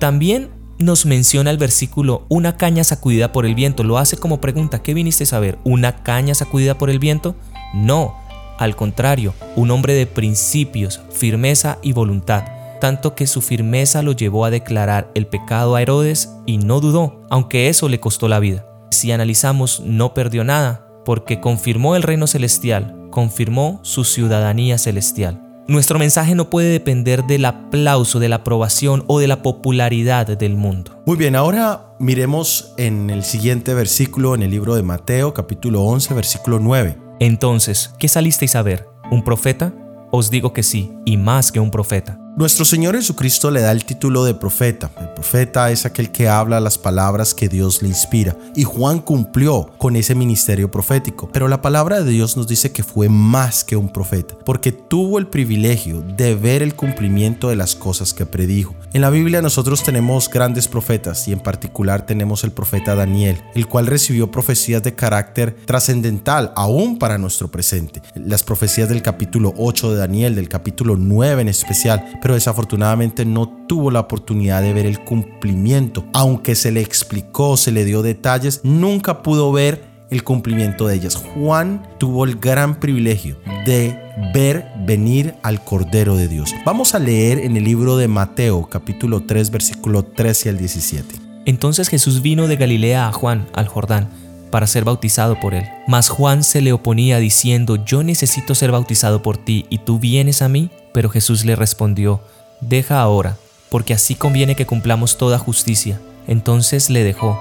También 0.00 0.48
nos 0.78 1.04
menciona 1.04 1.50
el 1.50 1.58
versículo 1.58 2.24
una 2.30 2.56
caña 2.56 2.84
sacudida 2.84 3.32
por 3.32 3.44
el 3.44 3.54
viento. 3.54 3.84
Lo 3.84 3.98
hace 3.98 4.16
como 4.16 4.40
pregunta, 4.40 4.82
¿qué 4.82 4.94
viniste 4.94 5.24
a 5.24 5.26
saber? 5.26 5.58
¿Una 5.62 6.02
caña 6.02 6.34
sacudida 6.34 6.78
por 6.78 6.88
el 6.88 6.98
viento? 6.98 7.36
No, 7.74 8.16
Al 8.58 8.76
contrario, 8.76 9.34
un 9.56 9.70
hombre 9.70 9.94
de 9.94 10.06
principios, 10.06 11.00
firmeza 11.10 11.78
y 11.82 11.92
voluntad, 11.92 12.44
tanto 12.78 13.14
que 13.14 13.26
su 13.26 13.40
firmeza 13.40 14.02
lo 14.02 14.12
llevó 14.12 14.44
a 14.44 14.50
declarar 14.50 15.10
el 15.14 15.26
pecado 15.26 15.76
a 15.76 15.82
Herodes 15.82 16.30
y 16.44 16.58
no 16.58 16.80
dudó, 16.80 17.22
aunque 17.30 17.68
eso 17.68 17.88
le 17.88 18.00
costó 18.00 18.28
la 18.28 18.38
vida. 18.38 18.66
Si 18.90 19.12
analizamos, 19.12 19.80
no 19.80 20.12
perdió 20.12 20.44
nada, 20.44 20.86
porque 21.06 21.40
confirmó 21.40 21.96
el 21.96 22.02
reino 22.02 22.26
celestial, 22.26 23.08
confirmó 23.10 23.80
su 23.82 24.04
ciudadanía 24.04 24.76
celestial. 24.76 25.49
Nuestro 25.70 26.00
mensaje 26.00 26.34
no 26.34 26.50
puede 26.50 26.68
depender 26.68 27.22
del 27.26 27.44
aplauso, 27.44 28.18
de 28.18 28.28
la 28.28 28.36
aprobación 28.36 29.04
o 29.06 29.20
de 29.20 29.28
la 29.28 29.40
popularidad 29.40 30.26
del 30.26 30.56
mundo. 30.56 31.00
Muy 31.06 31.16
bien, 31.16 31.36
ahora 31.36 31.94
miremos 32.00 32.74
en 32.76 33.08
el 33.08 33.22
siguiente 33.22 33.72
versículo 33.72 34.34
en 34.34 34.42
el 34.42 34.50
libro 34.50 34.74
de 34.74 34.82
Mateo 34.82 35.32
capítulo 35.32 35.82
11 35.82 36.12
versículo 36.14 36.58
9. 36.58 36.98
Entonces, 37.20 37.94
¿qué 38.00 38.08
salisteis 38.08 38.56
a 38.56 38.62
ver? 38.62 38.88
¿Un 39.12 39.22
profeta? 39.22 39.72
Os 40.10 40.28
digo 40.28 40.52
que 40.52 40.64
sí, 40.64 40.90
y 41.04 41.16
más 41.16 41.52
que 41.52 41.60
un 41.60 41.70
profeta. 41.70 42.19
Nuestro 42.36 42.64
Señor 42.64 42.94
Jesucristo 42.94 43.50
le 43.50 43.60
da 43.60 43.72
el 43.72 43.84
título 43.84 44.24
de 44.24 44.34
profeta. 44.34 44.90
El 45.00 45.08
profeta 45.10 45.70
es 45.72 45.84
aquel 45.84 46.12
que 46.12 46.28
habla 46.28 46.60
las 46.60 46.78
palabras 46.78 47.34
que 47.34 47.48
Dios 47.48 47.82
le 47.82 47.88
inspira. 47.88 48.36
Y 48.54 48.62
Juan 48.62 49.00
cumplió 49.00 49.72
con 49.78 49.96
ese 49.96 50.14
ministerio 50.14 50.70
profético. 50.70 51.28
Pero 51.32 51.48
la 51.48 51.60
palabra 51.60 52.00
de 52.00 52.10
Dios 52.10 52.36
nos 52.36 52.46
dice 52.46 52.72
que 52.72 52.84
fue 52.84 53.08
más 53.08 53.64
que 53.64 53.76
un 53.76 53.92
profeta, 53.92 54.38
porque 54.44 54.70
tuvo 54.70 55.18
el 55.18 55.26
privilegio 55.26 56.02
de 56.02 56.36
ver 56.36 56.62
el 56.62 56.74
cumplimiento 56.74 57.48
de 57.48 57.56
las 57.56 57.74
cosas 57.74 58.14
que 58.14 58.26
predijo. 58.26 58.74
En 58.92 59.02
la 59.02 59.10
Biblia 59.10 59.42
nosotros 59.42 59.82
tenemos 59.82 60.30
grandes 60.30 60.68
profetas 60.68 61.26
y 61.28 61.32
en 61.32 61.40
particular 61.40 62.06
tenemos 62.06 62.44
el 62.44 62.52
profeta 62.52 62.94
Daniel, 62.94 63.42
el 63.54 63.66
cual 63.66 63.86
recibió 63.86 64.30
profecías 64.30 64.82
de 64.82 64.94
carácter 64.94 65.56
trascendental 65.66 66.52
aún 66.56 66.98
para 66.98 67.18
nuestro 67.18 67.50
presente. 67.50 68.02
Las 68.14 68.42
profecías 68.44 68.88
del 68.88 69.02
capítulo 69.02 69.52
8 69.56 69.92
de 69.92 69.98
Daniel, 69.98 70.34
del 70.36 70.48
capítulo 70.48 70.96
9 70.96 71.42
en 71.42 71.48
especial, 71.48 72.19
pero 72.20 72.34
desafortunadamente 72.34 73.24
no 73.24 73.48
tuvo 73.66 73.90
la 73.90 74.00
oportunidad 74.00 74.62
de 74.62 74.72
ver 74.72 74.86
el 74.86 75.00
cumplimiento. 75.00 76.04
Aunque 76.12 76.54
se 76.54 76.70
le 76.70 76.80
explicó, 76.80 77.56
se 77.56 77.72
le 77.72 77.84
dio 77.84 78.02
detalles, 78.02 78.60
nunca 78.62 79.22
pudo 79.22 79.52
ver 79.52 79.84
el 80.10 80.24
cumplimiento 80.24 80.86
de 80.88 80.96
ellas. 80.96 81.16
Juan 81.16 81.88
tuvo 81.98 82.24
el 82.24 82.36
gran 82.36 82.78
privilegio 82.80 83.36
de 83.64 83.98
ver 84.34 84.66
venir 84.84 85.34
al 85.42 85.62
Cordero 85.64 86.16
de 86.16 86.28
Dios. 86.28 86.54
Vamos 86.64 86.94
a 86.94 86.98
leer 86.98 87.38
en 87.38 87.56
el 87.56 87.64
libro 87.64 87.96
de 87.96 88.08
Mateo 88.08 88.68
capítulo 88.68 89.22
3 89.22 89.50
versículo 89.50 90.02
13 90.04 90.50
al 90.50 90.58
17. 90.58 91.14
Entonces 91.46 91.88
Jesús 91.88 92.22
vino 92.22 92.48
de 92.48 92.56
Galilea 92.56 93.08
a 93.08 93.12
Juan 93.12 93.46
al 93.54 93.68
Jordán 93.68 94.08
para 94.50 94.66
ser 94.66 94.84
bautizado 94.84 95.38
por 95.38 95.54
él. 95.54 95.64
Mas 95.86 96.08
Juan 96.08 96.42
se 96.42 96.60
le 96.60 96.72
oponía 96.72 97.18
diciendo, 97.18 97.76
yo 97.84 98.02
necesito 98.02 98.54
ser 98.54 98.72
bautizado 98.72 99.22
por 99.22 99.36
ti 99.36 99.66
y 99.70 99.78
tú 99.78 99.98
vienes 99.98 100.42
a 100.42 100.48
mí. 100.48 100.70
Pero 100.92 101.08
Jesús 101.08 101.44
le 101.44 101.56
respondió, 101.56 102.20
deja 102.60 103.00
ahora, 103.00 103.36
porque 103.70 103.94
así 103.94 104.14
conviene 104.14 104.54
que 104.54 104.66
cumplamos 104.66 105.18
toda 105.18 105.38
justicia. 105.38 106.00
Entonces 106.26 106.90
le 106.90 107.04
dejó. 107.04 107.38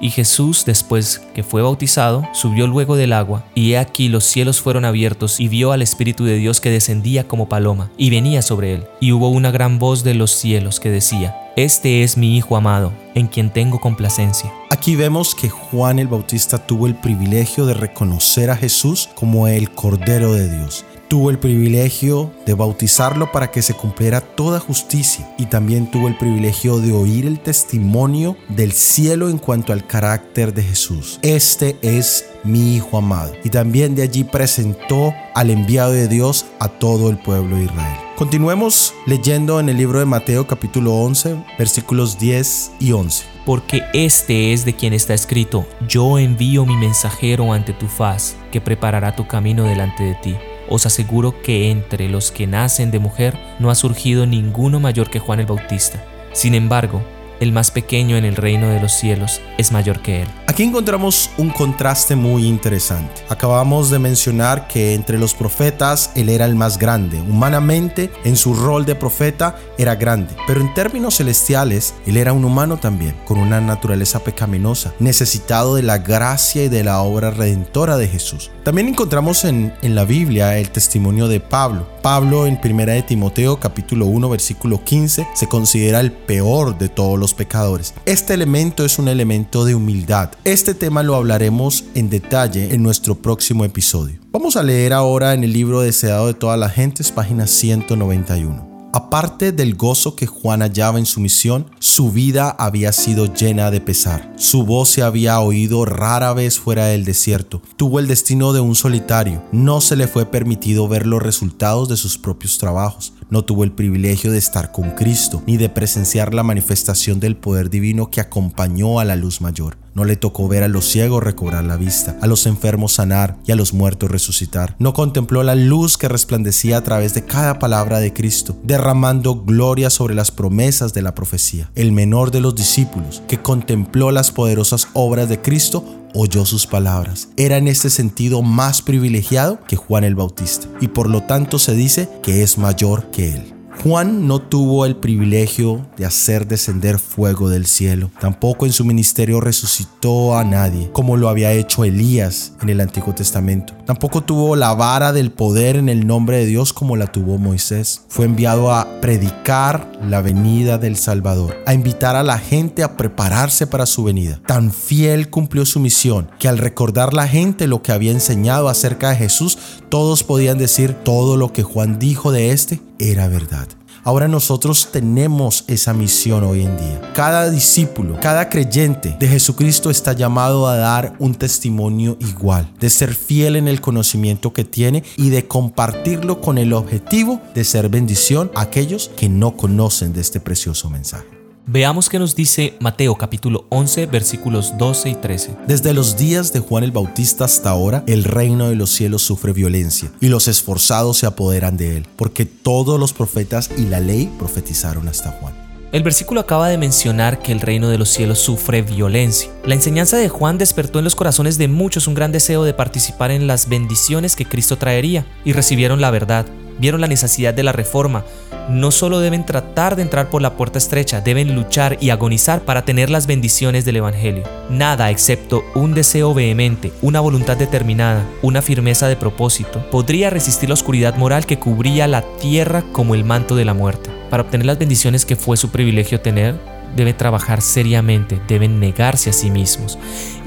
Y 0.00 0.10
Jesús, 0.10 0.64
después 0.64 1.20
que 1.34 1.42
fue 1.42 1.60
bautizado, 1.60 2.24
subió 2.32 2.68
luego 2.68 2.94
del 2.94 3.12
agua, 3.12 3.44
y 3.54 3.72
he 3.72 3.78
aquí 3.78 4.08
los 4.08 4.24
cielos 4.24 4.60
fueron 4.60 4.84
abiertos, 4.84 5.40
y 5.40 5.48
vio 5.48 5.72
al 5.72 5.82
Espíritu 5.82 6.24
de 6.24 6.36
Dios 6.36 6.60
que 6.60 6.70
descendía 6.70 7.26
como 7.26 7.48
paloma, 7.48 7.90
y 7.96 8.10
venía 8.10 8.42
sobre 8.42 8.74
él. 8.74 8.84
Y 9.00 9.10
hubo 9.10 9.28
una 9.28 9.50
gran 9.50 9.80
voz 9.80 10.04
de 10.04 10.14
los 10.14 10.30
cielos 10.30 10.78
que 10.78 10.90
decía, 10.90 11.36
Este 11.56 12.04
es 12.04 12.16
mi 12.16 12.36
Hijo 12.36 12.56
amado, 12.56 12.92
en 13.16 13.26
quien 13.26 13.50
tengo 13.50 13.80
complacencia. 13.80 14.52
Aquí 14.70 14.94
vemos 14.94 15.34
que 15.34 15.48
Juan 15.48 15.98
el 15.98 16.06
Bautista 16.06 16.64
tuvo 16.64 16.86
el 16.86 16.94
privilegio 16.94 17.66
de 17.66 17.74
reconocer 17.74 18.50
a 18.50 18.56
Jesús 18.56 19.08
como 19.16 19.48
el 19.48 19.72
Cordero 19.72 20.32
de 20.32 20.48
Dios 20.48 20.84
tuvo 21.08 21.30
el 21.30 21.38
privilegio 21.38 22.30
de 22.46 22.54
bautizarlo 22.54 23.32
para 23.32 23.50
que 23.50 23.62
se 23.62 23.74
cumpliera 23.74 24.20
toda 24.20 24.60
justicia 24.60 25.28
y 25.38 25.46
también 25.46 25.90
tuvo 25.90 26.08
el 26.08 26.16
privilegio 26.16 26.78
de 26.78 26.92
oír 26.92 27.26
el 27.26 27.40
testimonio 27.40 28.36
del 28.48 28.72
cielo 28.72 29.28
en 29.28 29.38
cuanto 29.38 29.72
al 29.72 29.86
carácter 29.86 30.52
de 30.52 30.62
Jesús. 30.62 31.18
Este 31.22 31.76
es 31.82 32.26
mi 32.44 32.76
Hijo 32.76 32.98
amado. 32.98 33.32
Y 33.44 33.50
también 33.50 33.94
de 33.94 34.02
allí 34.02 34.24
presentó 34.24 35.14
al 35.34 35.50
enviado 35.50 35.92
de 35.92 36.08
Dios 36.08 36.46
a 36.60 36.68
todo 36.68 37.10
el 37.10 37.16
pueblo 37.16 37.56
de 37.56 37.64
Israel. 37.64 37.98
Continuemos 38.16 38.94
leyendo 39.06 39.60
en 39.60 39.68
el 39.68 39.76
libro 39.76 40.00
de 40.00 40.04
Mateo 40.04 40.46
capítulo 40.46 40.94
11 40.94 41.36
versículos 41.58 42.18
10 42.18 42.72
y 42.80 42.92
11. 42.92 43.24
Porque 43.46 43.82
este 43.94 44.52
es 44.52 44.64
de 44.64 44.74
quien 44.74 44.92
está 44.92 45.14
escrito, 45.14 45.66
yo 45.88 46.18
envío 46.18 46.66
mi 46.66 46.76
mensajero 46.76 47.52
ante 47.52 47.72
tu 47.72 47.86
faz, 47.86 48.36
que 48.52 48.60
preparará 48.60 49.16
tu 49.16 49.26
camino 49.26 49.64
delante 49.64 50.02
de 50.02 50.14
ti. 50.16 50.36
Os 50.70 50.86
aseguro 50.86 51.40
que 51.42 51.70
entre 51.70 52.08
los 52.08 52.30
que 52.30 52.46
nacen 52.46 52.90
de 52.90 52.98
mujer 52.98 53.38
no 53.58 53.70
ha 53.70 53.74
surgido 53.74 54.26
ninguno 54.26 54.80
mayor 54.80 55.10
que 55.10 55.18
Juan 55.18 55.40
el 55.40 55.46
Bautista. 55.46 56.04
Sin 56.32 56.54
embargo, 56.54 57.02
el 57.40 57.52
más 57.52 57.70
pequeño 57.70 58.16
en 58.16 58.24
el 58.24 58.36
reino 58.36 58.68
de 58.68 58.80
los 58.80 58.92
cielos 58.92 59.40
es 59.58 59.70
mayor 59.70 60.02
que 60.02 60.22
él. 60.22 60.28
Aquí 60.46 60.64
encontramos 60.64 61.30
un 61.38 61.50
contraste 61.50 62.16
muy 62.16 62.46
interesante. 62.46 63.22
Acabamos 63.28 63.90
de 63.90 64.00
mencionar 64.00 64.66
que 64.66 64.94
entre 64.94 65.18
los 65.18 65.34
profetas 65.34 66.10
él 66.16 66.28
era 66.28 66.46
el 66.46 66.56
más 66.56 66.78
grande. 66.78 67.20
Humanamente, 67.20 68.10
en 68.24 68.36
su 68.36 68.54
rol 68.54 68.84
de 68.86 68.96
profeta, 68.96 69.56
era 69.78 69.94
grande. 69.94 70.34
Pero 70.48 70.60
en 70.60 70.74
términos 70.74 71.18
celestiales, 71.18 71.94
él 72.06 72.16
era 72.16 72.32
un 72.32 72.44
humano 72.44 72.78
también, 72.78 73.14
con 73.24 73.38
una 73.38 73.60
naturaleza 73.60 74.24
pecaminosa, 74.24 74.92
necesitado 74.98 75.76
de 75.76 75.82
la 75.82 75.98
gracia 75.98 76.64
y 76.64 76.68
de 76.68 76.82
la 76.82 77.02
obra 77.02 77.30
redentora 77.30 77.96
de 77.96 78.08
Jesús. 78.08 78.50
También 78.68 78.88
encontramos 78.88 79.46
en, 79.46 79.72
la 79.80 80.04
Biblia 80.04 80.58
el 80.58 80.68
testimonio 80.68 81.26
de 81.26 81.40
Pablo. 81.40 81.88
Pablo 82.02 82.46
en 82.46 82.60
1 82.62 82.84
de 82.84 83.00
Timoteo 83.00 83.58
capítulo 83.58 84.04
1 84.04 84.28
versículo 84.28 84.84
15 84.84 85.26
se 85.34 85.48
considera 85.48 86.00
el 86.00 86.12
peor 86.12 86.76
de 86.76 86.90
todos 86.90 87.18
los 87.18 87.32
pecadores. 87.32 87.94
Este 88.04 88.34
elemento 88.34 88.84
es 88.84 88.98
un 88.98 89.08
elemento 89.08 89.64
de 89.64 89.74
humildad. 89.74 90.32
Este 90.44 90.74
tema 90.74 91.02
lo 91.02 91.14
hablaremos 91.14 91.86
en 91.94 92.10
detalle 92.10 92.74
en 92.74 92.82
nuestro 92.82 93.14
próximo 93.14 93.64
episodio. 93.64 94.20
Vamos 94.32 94.54
a 94.58 94.62
leer 94.62 94.92
ahora 94.92 95.32
en 95.32 95.44
el 95.44 95.54
libro 95.54 95.80
Deseado 95.80 96.26
de 96.26 96.34
todas 96.34 96.58
las 96.58 96.74
gentes, 96.74 97.10
página 97.10 97.46
191. 97.46 98.67
Aparte 98.98 99.52
del 99.52 99.76
gozo 99.76 100.16
que 100.16 100.26
Juan 100.26 100.60
hallaba 100.60 100.98
en 100.98 101.06
su 101.06 101.20
misión, 101.20 101.66
su 101.78 102.10
vida 102.10 102.50
había 102.50 102.92
sido 102.92 103.32
llena 103.32 103.70
de 103.70 103.80
pesar. 103.80 104.34
Su 104.36 104.64
voz 104.64 104.88
se 104.88 105.04
había 105.04 105.38
oído 105.38 105.84
rara 105.84 106.32
vez 106.32 106.58
fuera 106.58 106.86
del 106.86 107.04
desierto. 107.04 107.62
Tuvo 107.76 108.00
el 108.00 108.08
destino 108.08 108.52
de 108.52 108.58
un 108.58 108.74
solitario. 108.74 109.40
No 109.52 109.80
se 109.80 109.94
le 109.94 110.08
fue 110.08 110.26
permitido 110.26 110.88
ver 110.88 111.06
los 111.06 111.22
resultados 111.22 111.88
de 111.88 111.96
sus 111.96 112.18
propios 112.18 112.58
trabajos. 112.58 113.12
No 113.30 113.44
tuvo 113.44 113.64
el 113.64 113.72
privilegio 113.72 114.32
de 114.32 114.38
estar 114.38 114.72
con 114.72 114.92
Cristo, 114.92 115.42
ni 115.46 115.56
de 115.58 115.68
presenciar 115.68 116.32
la 116.32 116.42
manifestación 116.42 117.20
del 117.20 117.36
poder 117.36 117.68
divino 117.68 118.10
que 118.10 118.20
acompañó 118.20 119.00
a 119.00 119.04
la 119.04 119.16
luz 119.16 119.40
mayor. 119.40 119.76
No 119.94 120.04
le 120.04 120.16
tocó 120.16 120.48
ver 120.48 120.62
a 120.62 120.68
los 120.68 120.84
ciegos 120.84 121.22
recobrar 121.22 121.64
la 121.64 121.76
vista, 121.76 122.16
a 122.22 122.26
los 122.26 122.46
enfermos 122.46 122.92
sanar 122.92 123.36
y 123.44 123.52
a 123.52 123.56
los 123.56 123.74
muertos 123.74 124.10
resucitar. 124.10 124.76
No 124.78 124.92
contempló 124.92 125.42
la 125.42 125.56
luz 125.56 125.98
que 125.98 126.08
resplandecía 126.08 126.78
a 126.78 126.84
través 126.84 127.14
de 127.14 127.24
cada 127.24 127.58
palabra 127.58 127.98
de 127.98 128.12
Cristo, 128.12 128.56
derramando 128.62 129.42
gloria 129.42 129.90
sobre 129.90 130.14
las 130.14 130.30
promesas 130.30 130.94
de 130.94 131.02
la 131.02 131.14
profecía. 131.14 131.70
El 131.74 131.92
menor 131.92 132.30
de 132.30 132.40
los 132.40 132.54
discípulos, 132.54 133.22
que 133.26 133.42
contempló 133.42 134.12
las 134.12 134.30
poderosas 134.30 134.88
obras 134.94 135.28
de 135.28 135.40
Cristo, 135.42 135.84
oyó 136.14 136.44
sus 136.46 136.66
palabras. 136.66 137.28
Era 137.36 137.56
en 137.56 137.68
este 137.68 137.90
sentido 137.90 138.42
más 138.42 138.82
privilegiado 138.82 139.60
que 139.66 139.76
Juan 139.76 140.04
el 140.04 140.14
Bautista 140.14 140.68
y 140.80 140.88
por 140.88 141.08
lo 141.08 141.22
tanto 141.22 141.58
se 141.58 141.74
dice 141.74 142.08
que 142.22 142.42
es 142.42 142.58
mayor 142.58 143.10
que 143.10 143.34
él. 143.34 143.57
Juan 143.82 144.26
no 144.26 144.40
tuvo 144.40 144.86
el 144.86 144.96
privilegio 144.96 145.86
de 145.96 146.04
hacer 146.04 146.48
descender 146.48 146.98
fuego 146.98 147.48
del 147.48 147.64
cielo. 147.64 148.10
Tampoco 148.20 148.66
en 148.66 148.72
su 148.72 148.84
ministerio 148.84 149.40
resucitó 149.40 150.36
a 150.36 150.42
nadie, 150.42 150.90
como 150.92 151.16
lo 151.16 151.28
había 151.28 151.52
hecho 151.52 151.84
Elías 151.84 152.54
en 152.60 152.70
el 152.70 152.80
Antiguo 152.80 153.14
Testamento. 153.14 153.74
Tampoco 153.86 154.22
tuvo 154.22 154.56
la 154.56 154.74
vara 154.74 155.12
del 155.12 155.30
poder 155.30 155.76
en 155.76 155.88
el 155.88 156.08
nombre 156.08 156.38
de 156.38 156.46
Dios 156.46 156.72
como 156.72 156.96
la 156.96 157.06
tuvo 157.06 157.38
Moisés. 157.38 158.02
Fue 158.08 158.24
enviado 158.24 158.72
a 158.72 159.00
predicar 159.00 159.92
la 160.02 160.22
venida 160.22 160.78
del 160.78 160.96
Salvador, 160.96 161.56
a 161.64 161.72
invitar 161.72 162.16
a 162.16 162.24
la 162.24 162.38
gente 162.38 162.82
a 162.82 162.96
prepararse 162.96 163.68
para 163.68 163.86
su 163.86 164.02
venida. 164.02 164.40
Tan 164.44 164.72
fiel 164.72 165.30
cumplió 165.30 165.64
su 165.64 165.78
misión 165.78 166.28
que 166.40 166.48
al 166.48 166.58
recordar 166.58 167.14
la 167.14 167.28
gente 167.28 167.68
lo 167.68 167.80
que 167.80 167.92
había 167.92 168.10
enseñado 168.10 168.68
acerca 168.68 169.10
de 169.10 169.16
Jesús, 169.16 169.56
todos 169.88 170.24
podían 170.24 170.58
decir 170.58 170.94
todo 170.94 171.36
lo 171.36 171.52
que 171.52 171.62
Juan 171.62 172.00
dijo 172.00 172.32
de 172.32 172.50
este 172.50 172.80
era 172.98 173.28
verdad. 173.28 173.68
Ahora 174.04 174.28
nosotros 174.28 174.88
tenemos 174.90 175.64
esa 175.66 175.92
misión 175.92 176.44
hoy 176.44 176.62
en 176.62 176.76
día. 176.78 177.12
Cada 177.14 177.50
discípulo, 177.50 178.18
cada 178.20 178.48
creyente 178.48 179.16
de 179.18 179.28
Jesucristo 179.28 179.90
está 179.90 180.12
llamado 180.12 180.66
a 180.66 180.76
dar 180.76 181.14
un 181.18 181.34
testimonio 181.34 182.16
igual, 182.20 182.72
de 182.80 182.90
ser 182.90 183.14
fiel 183.14 183.56
en 183.56 183.68
el 183.68 183.80
conocimiento 183.80 184.52
que 184.52 184.64
tiene 184.64 185.02
y 185.16 185.30
de 185.30 185.46
compartirlo 185.46 186.40
con 186.40 186.58
el 186.58 186.72
objetivo 186.72 187.42
de 187.54 187.64
ser 187.64 187.88
bendición 187.88 188.50
a 188.54 188.62
aquellos 188.62 189.10
que 189.16 189.28
no 189.28 189.56
conocen 189.56 190.12
de 190.12 190.20
este 190.20 190.40
precioso 190.40 190.88
mensaje. 190.88 191.37
Veamos 191.70 192.08
qué 192.08 192.18
nos 192.18 192.34
dice 192.34 192.78
Mateo 192.80 193.16
capítulo 193.16 193.66
11 193.68 194.06
versículos 194.06 194.78
12 194.78 195.10
y 195.10 195.14
13. 195.16 195.56
Desde 195.66 195.92
los 195.92 196.16
días 196.16 196.50
de 196.54 196.60
Juan 196.60 196.82
el 196.82 196.92
Bautista 196.92 197.44
hasta 197.44 197.68
ahora, 197.68 198.04
el 198.06 198.24
reino 198.24 198.70
de 198.70 198.74
los 198.74 198.88
cielos 198.88 199.20
sufre 199.20 199.52
violencia 199.52 200.10
y 200.18 200.28
los 200.28 200.48
esforzados 200.48 201.18
se 201.18 201.26
apoderan 201.26 201.76
de 201.76 201.98
él, 201.98 202.06
porque 202.16 202.46
todos 202.46 202.98
los 202.98 203.12
profetas 203.12 203.70
y 203.76 203.82
la 203.82 204.00
ley 204.00 204.32
profetizaron 204.38 205.08
hasta 205.08 205.30
Juan. 205.32 205.52
El 205.92 206.02
versículo 206.02 206.40
acaba 206.40 206.70
de 206.70 206.78
mencionar 206.78 207.42
que 207.42 207.52
el 207.52 207.60
reino 207.60 207.90
de 207.90 207.98
los 207.98 208.08
cielos 208.08 208.38
sufre 208.38 208.80
violencia. 208.80 209.50
La 209.66 209.74
enseñanza 209.74 210.16
de 210.16 210.30
Juan 210.30 210.56
despertó 210.56 211.00
en 211.00 211.04
los 211.04 211.16
corazones 211.16 211.58
de 211.58 211.68
muchos 211.68 212.06
un 212.06 212.14
gran 212.14 212.32
deseo 212.32 212.64
de 212.64 212.72
participar 212.72 213.30
en 213.30 213.46
las 213.46 213.68
bendiciones 213.68 214.36
que 214.36 214.46
Cristo 214.46 214.78
traería 214.78 215.26
y 215.44 215.52
recibieron 215.52 216.00
la 216.00 216.10
verdad, 216.10 216.46
vieron 216.78 217.00
la 217.00 217.06
necesidad 217.06 217.54
de 217.54 217.62
la 217.62 217.72
reforma, 217.72 218.24
no 218.68 218.90
solo 218.90 219.20
deben 219.20 219.46
tratar 219.46 219.96
de 219.96 220.02
entrar 220.02 220.28
por 220.28 220.42
la 220.42 220.56
puerta 220.56 220.78
estrecha, 220.78 221.20
deben 221.20 221.54
luchar 221.54 221.96
y 222.00 222.10
agonizar 222.10 222.62
para 222.62 222.84
tener 222.84 223.08
las 223.08 223.26
bendiciones 223.26 223.84
del 223.84 223.96
Evangelio. 223.96 224.44
Nada 224.68 225.10
excepto 225.10 225.64
un 225.74 225.94
deseo 225.94 226.34
vehemente, 226.34 226.92
una 227.00 227.20
voluntad 227.20 227.56
determinada, 227.56 228.26
una 228.42 228.60
firmeza 228.60 229.08
de 229.08 229.16
propósito, 229.16 229.84
podría 229.90 230.30
resistir 230.30 230.68
la 230.68 230.74
oscuridad 230.74 231.16
moral 231.16 231.46
que 231.46 231.58
cubría 231.58 232.06
la 232.06 232.22
tierra 232.22 232.84
como 232.92 233.14
el 233.14 233.24
manto 233.24 233.56
de 233.56 233.64
la 233.64 233.74
muerte. 233.74 234.10
Para 234.30 234.42
obtener 234.42 234.66
las 234.66 234.78
bendiciones 234.78 235.24
que 235.24 235.36
fue 235.36 235.56
su 235.56 235.70
privilegio 235.70 236.20
tener, 236.20 236.56
deben 236.94 237.16
trabajar 237.16 237.62
seriamente, 237.62 238.40
deben 238.48 238.80
negarse 238.80 239.30
a 239.30 239.32
sí 239.32 239.50
mismos. 239.50 239.98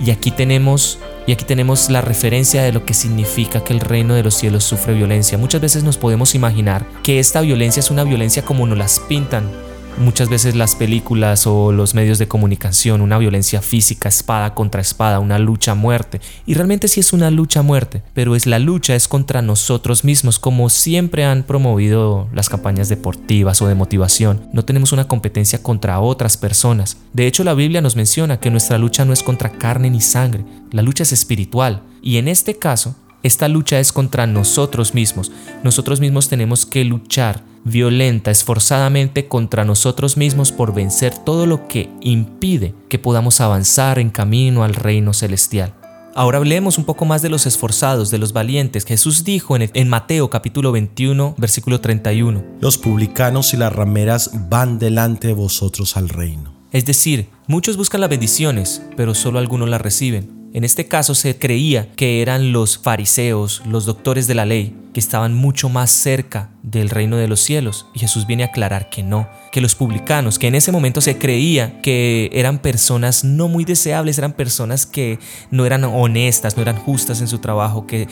Y 0.03 0.11
aquí 0.11 0.31
tenemos 0.31 0.99
y 1.27 1.33
aquí 1.33 1.45
tenemos 1.45 1.89
la 1.89 2.01
referencia 2.01 2.63
de 2.63 2.71
lo 2.71 2.85
que 2.85 2.93
significa 2.93 3.63
que 3.63 3.73
el 3.73 3.79
reino 3.79 4.15
de 4.15 4.23
los 4.23 4.35
cielos 4.35 4.63
sufre 4.63 4.93
violencia. 4.93 5.37
Muchas 5.37 5.61
veces 5.61 5.83
nos 5.83 5.97
podemos 5.97 6.35
imaginar 6.35 6.85
que 7.03 7.19
esta 7.19 7.41
violencia 7.41 7.79
es 7.79 7.91
una 7.91 8.03
violencia 8.03 8.43
como 8.43 8.65
nos 8.65 8.77
las 8.77 8.99
pintan 8.99 9.49
muchas 9.97 10.29
veces 10.29 10.55
las 10.55 10.75
películas 10.75 11.47
o 11.47 11.71
los 11.71 11.93
medios 11.93 12.17
de 12.17 12.27
comunicación, 12.27 13.01
una 13.01 13.17
violencia 13.17 13.61
física, 13.61 14.09
espada 14.09 14.53
contra 14.53 14.81
espada, 14.81 15.19
una 15.19 15.39
lucha 15.39 15.71
a 15.71 15.75
muerte. 15.75 16.21
Y 16.45 16.53
realmente 16.53 16.87
sí 16.87 16.99
es 16.99 17.13
una 17.13 17.31
lucha 17.31 17.59
a 17.59 17.63
muerte, 17.63 18.03
pero 18.13 18.35
es 18.35 18.45
la 18.45 18.59
lucha 18.59 18.95
es 18.95 19.07
contra 19.07 19.41
nosotros 19.41 20.03
mismos, 20.03 20.39
como 20.39 20.69
siempre 20.69 21.25
han 21.25 21.43
promovido 21.43 22.27
las 22.33 22.49
campañas 22.49 22.89
deportivas 22.89 23.61
o 23.61 23.67
de 23.67 23.75
motivación. 23.75 24.47
No 24.53 24.65
tenemos 24.65 24.91
una 24.91 25.07
competencia 25.07 25.61
contra 25.61 25.99
otras 25.99 26.37
personas. 26.37 26.97
De 27.13 27.27
hecho, 27.27 27.43
la 27.43 27.53
Biblia 27.53 27.81
nos 27.81 27.95
menciona 27.95 28.39
que 28.39 28.51
nuestra 28.51 28.77
lucha 28.77 29.05
no 29.05 29.13
es 29.13 29.23
contra 29.23 29.51
carne 29.51 29.89
ni 29.89 30.01
sangre, 30.01 30.45
la 30.71 30.81
lucha 30.81 31.03
es 31.03 31.11
espiritual. 31.11 31.83
Y 32.01 32.17
en 32.17 32.27
este 32.27 32.57
caso, 32.57 32.95
esta 33.23 33.47
lucha 33.47 33.79
es 33.79 33.91
contra 33.91 34.25
nosotros 34.25 34.93
mismos. 34.93 35.31
Nosotros 35.63 35.99
mismos 35.99 36.27
tenemos 36.27 36.65
que 36.65 36.83
luchar 36.83 37.50
violenta, 37.63 38.31
esforzadamente 38.31 39.27
contra 39.27 39.65
nosotros 39.65 40.17
mismos 40.17 40.51
por 40.51 40.73
vencer 40.73 41.17
todo 41.17 41.45
lo 41.45 41.67
que 41.67 41.89
impide 42.01 42.73
que 42.89 42.99
podamos 42.99 43.41
avanzar 43.41 43.99
en 43.99 44.09
camino 44.09 44.63
al 44.63 44.75
reino 44.75 45.13
celestial. 45.13 45.73
Ahora 46.13 46.39
hablemos 46.39 46.77
un 46.77 46.83
poco 46.83 47.05
más 47.05 47.21
de 47.21 47.29
los 47.29 47.45
esforzados, 47.45 48.11
de 48.11 48.17
los 48.17 48.33
valientes. 48.33 48.85
Jesús 48.85 49.23
dijo 49.23 49.55
en, 49.55 49.71
en, 49.73 49.87
Mateo 49.87 50.29
capítulo 50.29 50.73
21, 50.73 51.35
versículo 51.37 51.79
31. 51.79 52.43
Los 52.59 52.77
publicanos 52.77 53.53
y 53.53 53.57
las 53.57 53.71
rameras 53.71 54.31
van 54.49 54.77
delante 54.77 55.27
de 55.27 55.33
vosotros 55.33 55.95
al 55.95 56.09
reino. 56.09 56.53
Es 56.73 56.85
decir, 56.85 57.29
muchos 57.47 57.77
buscan 57.77 58.01
las 58.01 58.09
bendiciones, 58.09 58.81
pero 58.97 59.13
solo 59.13 59.39
algunos 59.39 59.69
las 59.69 59.81
reciben. 59.81 60.40
En 60.53 60.65
este 60.65 60.85
caso 60.85 61.15
se 61.15 61.37
creía 61.37 61.93
que 61.93 62.21
eran 62.21 62.51
los 62.51 62.77
fariseos, 62.77 63.61
los 63.65 63.85
doctores 63.85 64.27
de 64.27 64.35
la 64.35 64.45
ley, 64.45 64.75
que 64.93 64.99
estaban 64.99 65.33
mucho 65.33 65.69
más 65.69 65.91
cerca 65.91 66.49
del 66.61 66.89
reino 66.89 67.15
de 67.15 67.29
los 67.29 67.39
cielos. 67.39 67.87
Y 67.93 67.99
Jesús 67.99 68.27
viene 68.27 68.43
a 68.43 68.47
aclarar 68.47 68.89
que 68.89 69.01
no, 69.01 69.29
que 69.53 69.61
los 69.61 69.75
publicanos, 69.75 70.39
que 70.39 70.47
en 70.47 70.55
ese 70.55 70.73
momento 70.73 70.99
se 70.99 71.17
creía 71.17 71.81
que 71.81 72.29
eran 72.33 72.59
personas 72.59 73.23
no 73.23 73.47
muy 73.47 73.63
deseables, 73.63 74.17
eran 74.17 74.33
personas 74.33 74.85
que 74.85 75.19
no 75.51 75.65
eran 75.65 75.85
honestas, 75.85 76.57
no 76.57 76.63
eran 76.63 76.75
justas 76.75 77.21
en 77.21 77.29
su 77.29 77.39
trabajo, 77.39 77.87
que 77.87 78.09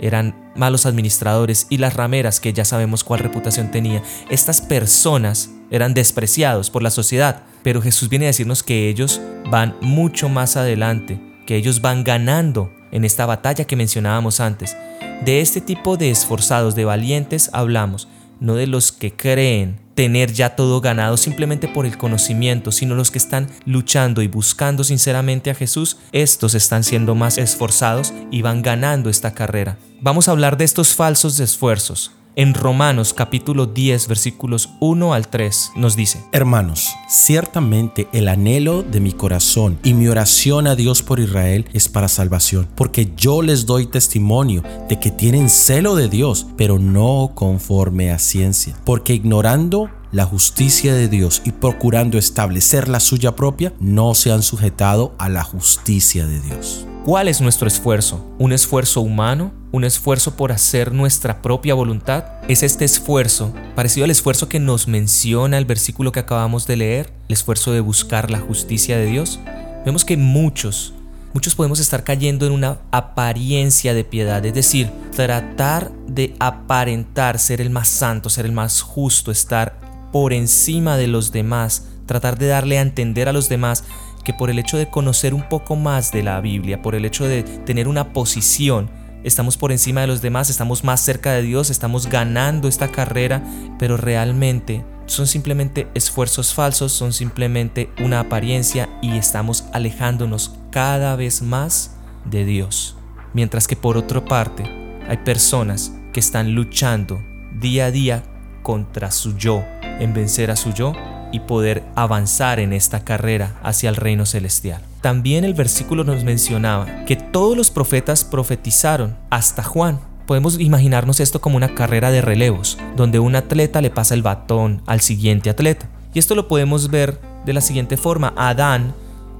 eran 0.00 0.50
malos 0.56 0.86
administradores 0.86 1.66
y 1.68 1.76
las 1.76 1.92
rameras, 1.92 2.40
que 2.40 2.54
ya 2.54 2.64
sabemos 2.64 3.04
cuál 3.04 3.20
reputación 3.20 3.70
tenía, 3.70 4.02
estas 4.30 4.62
personas 4.62 5.50
eran 5.70 5.92
despreciados 5.92 6.70
por 6.70 6.82
la 6.82 6.90
sociedad. 6.90 7.42
Pero 7.62 7.82
Jesús 7.82 8.08
viene 8.08 8.24
a 8.24 8.28
decirnos 8.28 8.62
que 8.62 8.88
ellos 8.88 9.20
van 9.50 9.76
mucho 9.82 10.30
más 10.30 10.56
adelante 10.56 11.31
que 11.46 11.56
ellos 11.56 11.80
van 11.80 12.04
ganando 12.04 12.72
en 12.90 13.04
esta 13.04 13.26
batalla 13.26 13.64
que 13.64 13.76
mencionábamos 13.76 14.40
antes. 14.40 14.76
De 15.24 15.40
este 15.40 15.60
tipo 15.60 15.96
de 15.96 16.10
esforzados, 16.10 16.74
de 16.74 16.84
valientes 16.84 17.50
hablamos, 17.52 18.08
no 18.40 18.54
de 18.54 18.66
los 18.66 18.92
que 18.92 19.12
creen 19.12 19.80
tener 19.94 20.32
ya 20.32 20.56
todo 20.56 20.80
ganado 20.80 21.16
simplemente 21.16 21.68
por 21.68 21.86
el 21.86 21.98
conocimiento, 21.98 22.72
sino 22.72 22.94
los 22.94 23.10
que 23.10 23.18
están 23.18 23.48
luchando 23.66 24.22
y 24.22 24.28
buscando 24.28 24.84
sinceramente 24.84 25.50
a 25.50 25.54
Jesús, 25.54 25.98
estos 26.12 26.54
están 26.54 26.82
siendo 26.82 27.14
más 27.14 27.38
esforzados 27.38 28.12
y 28.30 28.42
van 28.42 28.62
ganando 28.62 29.10
esta 29.10 29.32
carrera. 29.32 29.78
Vamos 30.00 30.28
a 30.28 30.32
hablar 30.32 30.56
de 30.56 30.64
estos 30.64 30.94
falsos 30.94 31.38
esfuerzos, 31.40 32.12
en 32.36 32.54
Romanos 32.54 33.12
capítulo 33.12 33.66
10 33.66 34.08
versículos 34.08 34.70
1 34.80 35.14
al 35.14 35.28
3 35.28 35.72
nos 35.76 35.96
dice, 35.96 36.24
Hermanos, 36.32 36.94
ciertamente 37.08 38.08
el 38.12 38.28
anhelo 38.28 38.82
de 38.82 39.00
mi 39.00 39.12
corazón 39.12 39.78
y 39.82 39.94
mi 39.94 40.08
oración 40.08 40.66
a 40.66 40.74
Dios 40.74 41.02
por 41.02 41.20
Israel 41.20 41.66
es 41.72 41.88
para 41.88 42.08
salvación, 42.08 42.68
porque 42.74 43.12
yo 43.16 43.42
les 43.42 43.66
doy 43.66 43.86
testimonio 43.86 44.62
de 44.88 44.98
que 44.98 45.10
tienen 45.10 45.48
celo 45.48 45.94
de 45.94 46.08
Dios, 46.08 46.46
pero 46.56 46.78
no 46.78 47.32
conforme 47.34 48.10
a 48.10 48.18
ciencia, 48.18 48.76
porque 48.84 49.14
ignorando 49.14 49.90
la 50.10 50.26
justicia 50.26 50.94
de 50.94 51.08
Dios 51.08 51.42
y 51.44 51.52
procurando 51.52 52.18
establecer 52.18 52.88
la 52.88 53.00
suya 53.00 53.34
propia, 53.34 53.72
no 53.80 54.14
se 54.14 54.30
han 54.30 54.42
sujetado 54.42 55.14
a 55.18 55.28
la 55.28 55.42
justicia 55.42 56.26
de 56.26 56.40
Dios. 56.40 56.86
¿Cuál 57.04 57.26
es 57.26 57.40
nuestro 57.40 57.66
esfuerzo? 57.66 58.24
¿Un 58.38 58.52
esfuerzo 58.52 59.00
humano? 59.00 59.52
¿Un 59.72 59.82
esfuerzo 59.82 60.36
por 60.36 60.52
hacer 60.52 60.92
nuestra 60.92 61.42
propia 61.42 61.74
voluntad? 61.74 62.26
¿Es 62.46 62.62
este 62.62 62.84
esfuerzo 62.84 63.52
parecido 63.74 64.04
al 64.04 64.12
esfuerzo 64.12 64.48
que 64.48 64.60
nos 64.60 64.86
menciona 64.86 65.58
el 65.58 65.64
versículo 65.64 66.12
que 66.12 66.20
acabamos 66.20 66.64
de 66.68 66.76
leer? 66.76 67.12
¿El 67.26 67.32
esfuerzo 67.32 67.72
de 67.72 67.80
buscar 67.80 68.30
la 68.30 68.38
justicia 68.38 68.98
de 68.98 69.06
Dios? 69.06 69.40
Vemos 69.84 70.04
que 70.04 70.16
muchos, 70.16 70.94
muchos 71.34 71.56
podemos 71.56 71.80
estar 71.80 72.04
cayendo 72.04 72.46
en 72.46 72.52
una 72.52 72.78
apariencia 72.92 73.94
de 73.94 74.04
piedad, 74.04 74.46
es 74.46 74.54
decir, 74.54 74.88
tratar 75.16 75.90
de 76.06 76.36
aparentar 76.38 77.40
ser 77.40 77.60
el 77.60 77.70
más 77.70 77.88
santo, 77.88 78.30
ser 78.30 78.46
el 78.46 78.52
más 78.52 78.80
justo, 78.80 79.32
estar 79.32 79.76
por 80.12 80.32
encima 80.32 80.96
de 80.96 81.08
los 81.08 81.32
demás, 81.32 81.88
tratar 82.06 82.38
de 82.38 82.46
darle 82.46 82.78
a 82.78 82.82
entender 82.82 83.28
a 83.28 83.32
los 83.32 83.48
demás 83.48 83.82
que 84.24 84.34
por 84.34 84.50
el 84.50 84.58
hecho 84.58 84.76
de 84.76 84.88
conocer 84.88 85.34
un 85.34 85.48
poco 85.48 85.76
más 85.76 86.12
de 86.12 86.22
la 86.22 86.40
Biblia, 86.40 86.82
por 86.82 86.94
el 86.94 87.04
hecho 87.04 87.26
de 87.26 87.42
tener 87.42 87.88
una 87.88 88.12
posición, 88.12 88.90
estamos 89.24 89.56
por 89.56 89.72
encima 89.72 90.00
de 90.00 90.06
los 90.06 90.22
demás, 90.22 90.50
estamos 90.50 90.84
más 90.84 91.00
cerca 91.00 91.32
de 91.32 91.42
Dios, 91.42 91.70
estamos 91.70 92.06
ganando 92.06 92.68
esta 92.68 92.88
carrera, 92.88 93.42
pero 93.78 93.96
realmente 93.96 94.84
son 95.06 95.26
simplemente 95.26 95.88
esfuerzos 95.94 96.54
falsos, 96.54 96.92
son 96.92 97.12
simplemente 97.12 97.90
una 98.00 98.20
apariencia 98.20 98.88
y 99.02 99.16
estamos 99.16 99.64
alejándonos 99.72 100.58
cada 100.70 101.16
vez 101.16 101.42
más 101.42 101.96
de 102.24 102.44
Dios. 102.44 102.96
Mientras 103.34 103.66
que 103.66 103.76
por 103.76 103.96
otra 103.96 104.24
parte 104.24 104.64
hay 105.08 105.18
personas 105.18 105.92
que 106.12 106.20
están 106.20 106.54
luchando 106.54 107.22
día 107.58 107.86
a 107.86 107.90
día 107.90 108.22
contra 108.62 109.10
su 109.10 109.36
yo, 109.36 109.64
en 109.82 110.14
vencer 110.14 110.50
a 110.50 110.56
su 110.56 110.72
yo 110.72 110.92
y 111.32 111.40
poder 111.40 111.82
avanzar 111.96 112.60
en 112.60 112.72
esta 112.72 113.04
carrera 113.04 113.58
hacia 113.62 113.88
el 113.88 113.96
reino 113.96 114.26
celestial. 114.26 114.82
También 115.00 115.44
el 115.44 115.54
versículo 115.54 116.04
nos 116.04 116.22
mencionaba 116.22 117.04
que 117.06 117.16
todos 117.16 117.56
los 117.56 117.70
profetas 117.70 118.24
profetizaron 118.24 119.16
hasta 119.30 119.64
Juan. 119.64 119.98
Podemos 120.26 120.60
imaginarnos 120.60 121.18
esto 121.18 121.40
como 121.40 121.56
una 121.56 121.74
carrera 121.74 122.12
de 122.12 122.22
relevos, 122.22 122.78
donde 122.96 123.18
un 123.18 123.34
atleta 123.34 123.80
le 123.80 123.90
pasa 123.90 124.14
el 124.14 124.22
batón 124.22 124.82
al 124.86 125.00
siguiente 125.00 125.50
atleta. 125.50 125.88
Y 126.14 126.18
esto 126.18 126.34
lo 126.34 126.46
podemos 126.46 126.90
ver 126.90 127.20
de 127.44 127.52
la 127.52 127.60
siguiente 127.60 127.96
forma. 127.96 128.32
Adán 128.36 128.94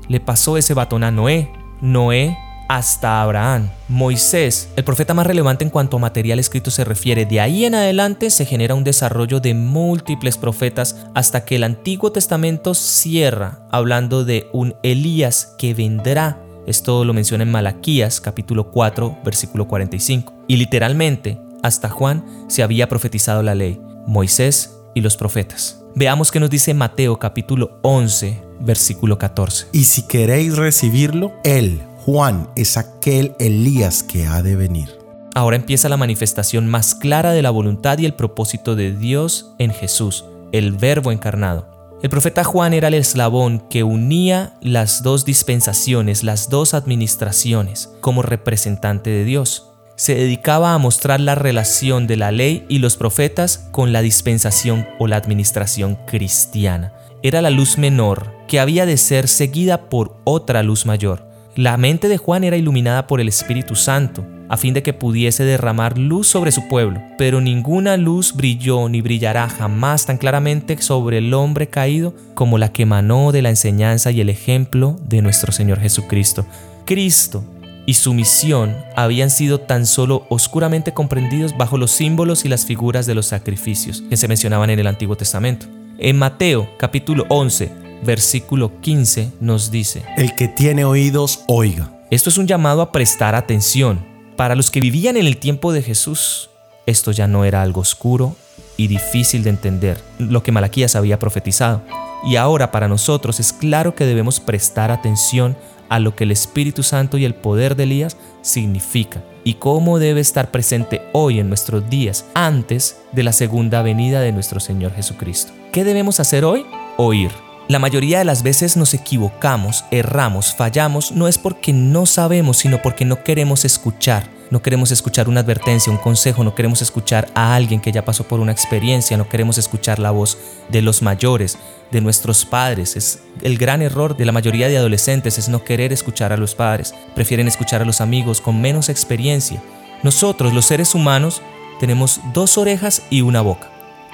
le 0.09 0.19
pasó 0.19 0.57
ese 0.57 0.75
batón 0.75 1.05
a 1.05 1.13
Noé. 1.13 1.53
Noé 1.81 2.37
hasta 2.77 3.21
Abraham. 3.21 3.69
Moisés, 3.87 4.71
el 4.77 4.85
profeta 4.85 5.13
más 5.13 5.27
relevante 5.27 5.63
en 5.63 5.69
cuanto 5.69 5.99
a 5.99 6.01
material 6.01 6.39
escrito 6.39 6.71
se 6.71 6.85
refiere, 6.85 7.27
de 7.27 7.39
ahí 7.39 7.67
en 7.67 7.75
adelante 7.75 8.31
se 8.31 8.47
genera 8.47 8.75
un 8.75 8.83
desarrollo 8.83 9.41
de 9.41 9.53
múltiples 9.53 10.39
profetas 10.39 10.97
hasta 11.15 11.45
que 11.45 11.57
el 11.57 11.65
Antiguo 11.65 12.13
Testamento 12.13 12.73
cierra 12.73 13.59
hablando 13.71 14.25
de 14.25 14.49
un 14.55 14.75
Elías 14.83 15.55
que 15.59 15.75
vendrá. 15.75 16.39
Esto 16.67 17.05
lo 17.05 17.13
menciona 17.13 17.43
en 17.43 17.51
Malaquías 17.51 18.23
capítulo 18.23 18.71
4 18.71 19.19
versículo 19.23 19.69
45. 19.69 20.33
Y 20.49 20.57
literalmente, 20.57 21.39
hasta 21.63 21.91
Juan 21.91 22.25
se 22.49 22.63
había 22.63 22.89
profetizado 22.89 23.43
la 23.43 23.55
ley, 23.55 23.83
Moisés 24.07 24.79
y 24.95 25.03
los 25.03 25.19
profetas. 25.19 25.83
Veamos 25.95 26.31
qué 26.31 26.41
nos 26.41 26.49
dice 26.49 26.73
Mateo 26.73 27.19
capítulo 27.19 27.79
11 27.83 28.43
versículo 28.61 29.19
14. 29.19 29.67
Y 29.73 29.85
si 29.85 30.07
queréis 30.07 30.57
recibirlo, 30.57 31.35
Él 31.45 31.83
Juan 32.05 32.49
es 32.57 32.77
aquel 32.79 33.37
Elías 33.39 34.03
que 34.03 34.27
ha 34.27 34.43
de 34.43 34.57
venir. 34.57 34.99
Ahora 35.37 35.55
empieza 35.55 35.89
la 35.89 35.97
manifestación 35.97 36.67
más 36.67 36.97
clara 36.97 37.31
de 37.31 37.43
la 37.43 37.51
voluntad 37.51 37.97
y 37.99 38.07
el 38.07 38.15
propósito 38.15 38.75
de 38.75 38.91
Dios 38.91 39.53
en 39.61 39.73
Jesús, 39.73 40.25
el 40.51 40.73
Verbo 40.73 41.13
encarnado. 41.13 42.01
El 42.03 42.11
profeta 42.11 42.43
Juan 42.43 42.75
era 42.75 42.89
el 42.89 42.95
eslabón 42.95 43.61
que 43.71 43.85
unía 43.85 44.55
las 44.61 45.05
dos 45.05 45.25
dispensaciones, 45.25 46.25
las 46.25 46.51
dos 46.51 46.75
administraciones, 46.75 47.95
como 48.01 48.23
representante 48.23 49.11
de 49.11 49.25
Dios. 49.25 49.71
Se 49.95 50.17
dedicaba 50.17 50.75
a 50.75 50.79
mostrar 50.79 51.21
la 51.21 51.37
relación 51.37 52.09
de 52.09 52.17
la 52.17 52.33
ley 52.33 52.67
y 52.69 52.81
los 52.81 52.97
profetas 52.97 53.69
con 53.71 53.93
la 53.93 54.03
dispensación 54.03 54.89
o 54.99 55.07
la 55.07 55.19
administración 55.19 55.97
cristiana. 56.09 56.95
Era 57.23 57.43
la 57.43 57.51
luz 57.51 57.79
menor 57.79 58.33
que 58.49 58.59
había 58.59 58.87
de 58.87 58.97
ser 58.97 59.29
seguida 59.29 59.89
por 59.89 60.17
otra 60.25 60.65
luz 60.65 60.85
mayor. 60.85 61.32
La 61.55 61.77
mente 61.77 62.09
de 62.09 62.17
Juan 62.17 62.45
era 62.45 62.57
iluminada 62.57 63.07
por 63.07 63.21
el 63.21 63.29
Espíritu 63.29 63.77
Santo, 63.77 64.25
a 64.49 64.57
fin 64.57 64.73
de 64.73 64.83
que 64.83 64.95
pudiese 64.95 65.45
derramar 65.45 65.99
luz 65.99 66.27
sobre 66.27 66.51
su 66.51 66.67
pueblo, 66.67 67.03
pero 67.19 67.43
ninguna 67.43 67.99
luz 67.99 68.35
brilló 68.35 68.89
ni 68.89 69.03
brillará 69.03 69.51
jamás 69.51 70.07
tan 70.07 70.17
claramente 70.17 70.81
sobre 70.81 71.19
el 71.19 71.35
hombre 71.35 71.69
caído 71.69 72.15
como 72.33 72.57
la 72.57 72.73
que 72.73 72.85
emanó 72.85 73.33
de 73.33 73.43
la 73.43 73.51
enseñanza 73.51 74.11
y 74.11 74.23
el 74.23 74.31
ejemplo 74.31 74.99
de 75.07 75.21
nuestro 75.21 75.53
Señor 75.53 75.79
Jesucristo. 75.79 76.47
Cristo 76.87 77.45
y 77.85 77.95
su 77.95 78.15
misión 78.15 78.75
habían 78.97 79.29
sido 79.29 79.61
tan 79.61 79.85
solo 79.85 80.25
oscuramente 80.31 80.95
comprendidos 80.95 81.55
bajo 81.59 81.77
los 81.77 81.91
símbolos 81.91 82.47
y 82.47 82.49
las 82.49 82.65
figuras 82.65 83.05
de 83.05 83.15
los 83.15 83.27
sacrificios 83.27 84.03
que 84.09 84.17
se 84.17 84.27
mencionaban 84.27 84.71
en 84.71 84.79
el 84.79 84.87
Antiguo 84.87 85.17
Testamento. 85.17 85.67
En 85.99 86.19
Mateo 86.19 86.71
capítulo 86.79 87.27
11, 87.29 87.82
versículo 88.03 88.81
15 88.81 89.33
nos 89.41 89.71
dice, 89.71 90.03
El 90.17 90.35
que 90.35 90.49
tiene 90.49 90.85
oídos, 90.85 91.45
oiga. 91.49 91.91
Esto 92.11 92.29
es 92.29 92.39
un 92.39 92.47
llamado 92.47 92.83
a 92.83 92.93
prestar 92.93 93.35
atención, 93.35 94.13
para 94.37 94.55
los 94.55 94.71
que 94.71 94.81
vivían 94.81 95.17
en 95.17 95.27
el 95.27 95.37
tiempo 95.37 95.73
de 95.73 95.83
Jesús, 95.83 96.51
esto 96.87 97.13
ya 97.13 97.29
no 97.29 97.45
era 97.45 97.63
algo 97.63 97.81
oscuro 97.81 98.35
y 98.77 98.89
difícil 98.89 99.45
de 99.45 99.51
entender, 99.51 100.03
lo 100.19 100.43
que 100.43 100.53
Malaquías 100.53 100.97
había 100.97 101.19
profetizado. 101.19 101.83
Y 102.25 102.37
ahora 102.37 102.71
para 102.71 102.89
nosotros 102.89 103.41
es 103.41 103.53
claro 103.53 103.95
que 103.95 104.05
debemos 104.05 104.41
prestar 104.41 104.91
atención 104.91 105.57
a 105.89 105.99
lo 105.99 106.17
que 106.17 106.25
el 106.25 106.31
Espíritu 106.31 106.83
Santo 106.83 107.19
y 107.19 107.25
el 107.25 107.35
poder 107.35 107.77
de 107.77 107.83
Elías 107.83 108.17
significa 108.41 109.23
y 109.45 109.55
cómo 109.55 109.99
debe 109.99 110.21
estar 110.21 110.51
presente 110.51 111.03
hoy 111.13 111.39
en 111.39 111.49
nuestros 111.49 111.89
días 111.91 112.25
antes 112.35 112.99
de 113.13 113.23
la 113.25 113.33
segunda 113.33 113.83
venida 113.83 114.21
de 114.21 114.33
nuestro 114.33 114.61
Señor 114.61 114.95
Jesucristo. 114.95 115.53
¿Qué 115.73 115.85
debemos 115.85 116.21
hacer 116.21 116.45
hoy? 116.45 116.65
Oír. 116.97 117.31
La 117.73 117.79
mayoría 117.79 118.19
de 118.19 118.27
las 118.27 118.43
veces 118.43 118.77
nos 118.77 118.93
equivocamos, 118.93 119.87
erramos, 119.91 120.55
fallamos, 120.55 121.11
no 121.11 121.27
es 121.27 121.39
porque 121.39 121.73
no 121.73 122.05
sabemos, 122.05 122.59
sino 122.59 122.83
porque 122.83 123.07
no 123.07 123.25
queremos 123.25 123.65
escuchar. 123.65 124.29
No 124.51 124.61
queremos 124.61 124.91
escuchar 124.91 125.27
una 125.27 125.41
advertencia, 125.41 125.91
un 125.91 125.97
consejo, 125.97 126.45
no 126.45 126.55
queremos 126.55 126.83
escuchar 126.83 127.31
a 127.35 127.55
alguien 127.55 127.81
que 127.81 127.91
ya 127.91 128.05
pasó 128.05 128.25
por 128.29 128.41
una 128.41 128.53
experiencia, 128.53 129.17
no 129.17 129.27
queremos 129.27 129.57
escuchar 129.57 130.01
la 130.01 130.11
voz 130.11 130.37
de 130.69 130.83
los 130.83 131.01
mayores, 131.01 131.57
de 131.91 132.03
nuestros 132.03 132.45
padres. 132.45 132.95
Es 132.95 133.21
el 133.41 133.57
gran 133.57 133.81
error 133.81 134.19
de 134.19 134.27
la 134.27 134.33
mayoría 134.33 134.69
de 134.69 134.77
adolescentes 134.77 135.39
es 135.39 135.49
no 135.49 135.65
querer 135.65 135.95
escuchar 135.95 136.31
a 136.31 136.37
los 136.37 136.55
padres, 136.55 136.95
prefieren 137.15 137.49
escuchar 137.49 137.81
a 137.81 137.87
los 137.87 138.03
amigos 138.03 138.43
con 138.43 138.61
menos 138.61 138.91
experiencia. 138.91 139.63
Nosotros, 140.03 140.53
los 140.53 140.67
seres 140.67 140.95
humanos, 140.95 141.41
tenemos 141.81 142.21
dos 142.35 142.59
orejas 142.59 143.01
y 143.09 143.23
una 143.23 143.41
boca. 143.41 143.71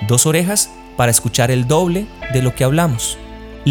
Dos 0.07 0.27
orejas 0.27 0.71
para 0.97 1.11
escuchar 1.11 1.51
el 1.51 1.67
doble 1.67 2.07
de 2.33 2.43
lo 2.43 2.55
que 2.55 2.63
hablamos 2.63 3.19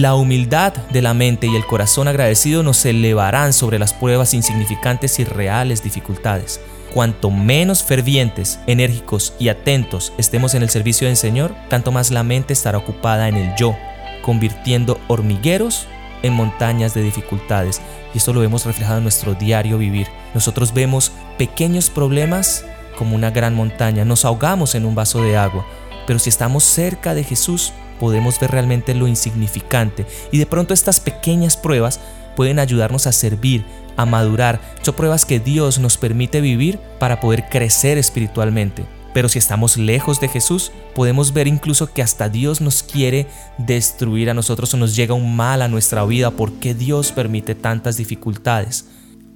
la 0.02 0.14
humildad 0.14 0.74
de 0.92 1.02
la 1.02 1.16
mente 1.16 1.48
y 1.48 1.56
el 1.56 1.66
corazón 1.66 2.08
agradecido 2.08 2.62
nos 2.62 2.86
elevarán 2.86 3.52
sobre 3.52 3.80
las 3.80 3.94
pruebas 3.94 4.36
insignificantes 4.36 5.18
y 5.18 5.24
reales 5.24 5.82
dificultades. 5.82 6.62
Cuanto 6.94 7.32
menos 7.32 7.84
fervientes, 7.84 8.60
enérgicos 8.68 9.34
y 9.40 9.50
atentos 9.50 10.14
estemos 10.20 10.54
en 10.54 10.62
el 10.62 10.70
servicio 10.70 11.08
del 11.08 11.18
Señor, 11.18 11.56
tanto 11.68 11.92
más 11.92 12.12
la 12.12 12.22
mente 12.22 12.54
estará 12.54 12.78
ocupada 12.78 13.28
en 13.28 13.38
el 13.38 13.56
yo, 13.56 13.76
convirtiendo 14.22 15.00
hormigueros 15.08 15.88
en 16.22 16.34
montañas 16.34 16.94
de 16.94 17.02
dificultades. 17.02 17.82
Y 18.14 18.20
esto 18.20 18.34
lo 18.34 18.42
vemos 18.42 18.66
reflejado 18.66 18.98
en 18.98 19.04
nuestro 19.04 19.34
diario 19.34 19.80
vivir. 19.80 20.08
Nosotros 20.36 20.76
vemos 20.76 21.12
pequeños 21.40 21.90
problemas 21.90 22.66
como 23.00 23.16
una 23.16 23.32
gran 23.32 23.56
montaña, 23.56 24.06
nos 24.06 24.26
ahogamos 24.26 24.76
en 24.76 24.86
un 24.86 24.94
vaso 24.94 25.24
de 25.24 25.38
agua, 25.38 25.66
pero 26.06 26.20
si 26.20 26.30
estamos 26.30 26.64
cerca 26.64 27.16
de 27.16 27.24
Jesús, 27.24 27.74
podemos 28.00 28.40
ver 28.40 28.52
realmente 28.52 28.94
lo 28.94 29.08
insignificante 29.08 30.06
y 30.32 30.38
de 30.38 30.46
pronto 30.46 30.74
estas 30.74 31.00
pequeñas 31.00 31.58
pruebas 31.58 32.00
pueden 32.36 32.60
ayudarnos 32.60 33.08
a 33.08 33.12
servir, 33.12 33.66
a 33.96 34.06
madurar. 34.06 34.62
Son 34.84 34.94
pruebas 34.96 35.26
que 35.26 35.40
Dios 35.40 35.80
nos 35.80 35.98
permite 35.98 36.40
vivir 36.40 36.80
para 37.00 37.20
poder 37.20 37.50
crecer 37.50 37.98
espiritualmente. 37.98 38.86
Pero 39.14 39.30
si 39.30 39.40
estamos 39.40 39.78
lejos 39.78 40.22
de 40.22 40.28
Jesús, 40.28 40.72
podemos 40.94 41.34
ver 41.34 41.48
incluso 41.48 41.92
que 41.92 42.04
hasta 42.04 42.30
Dios 42.30 42.62
nos 42.62 42.84
quiere 42.84 43.26
destruir 43.58 44.30
a 44.30 44.36
nosotros 44.36 44.72
o 44.74 44.78
nos 44.78 44.96
llega 44.96 45.16
un 45.16 45.36
mal 45.36 45.64
a 45.64 45.68
nuestra 45.68 46.06
vida 46.06 46.30
porque 46.30 46.76
Dios 46.76 47.12
permite 47.12 47.56
tantas 47.56 47.98
dificultades. 47.98 48.90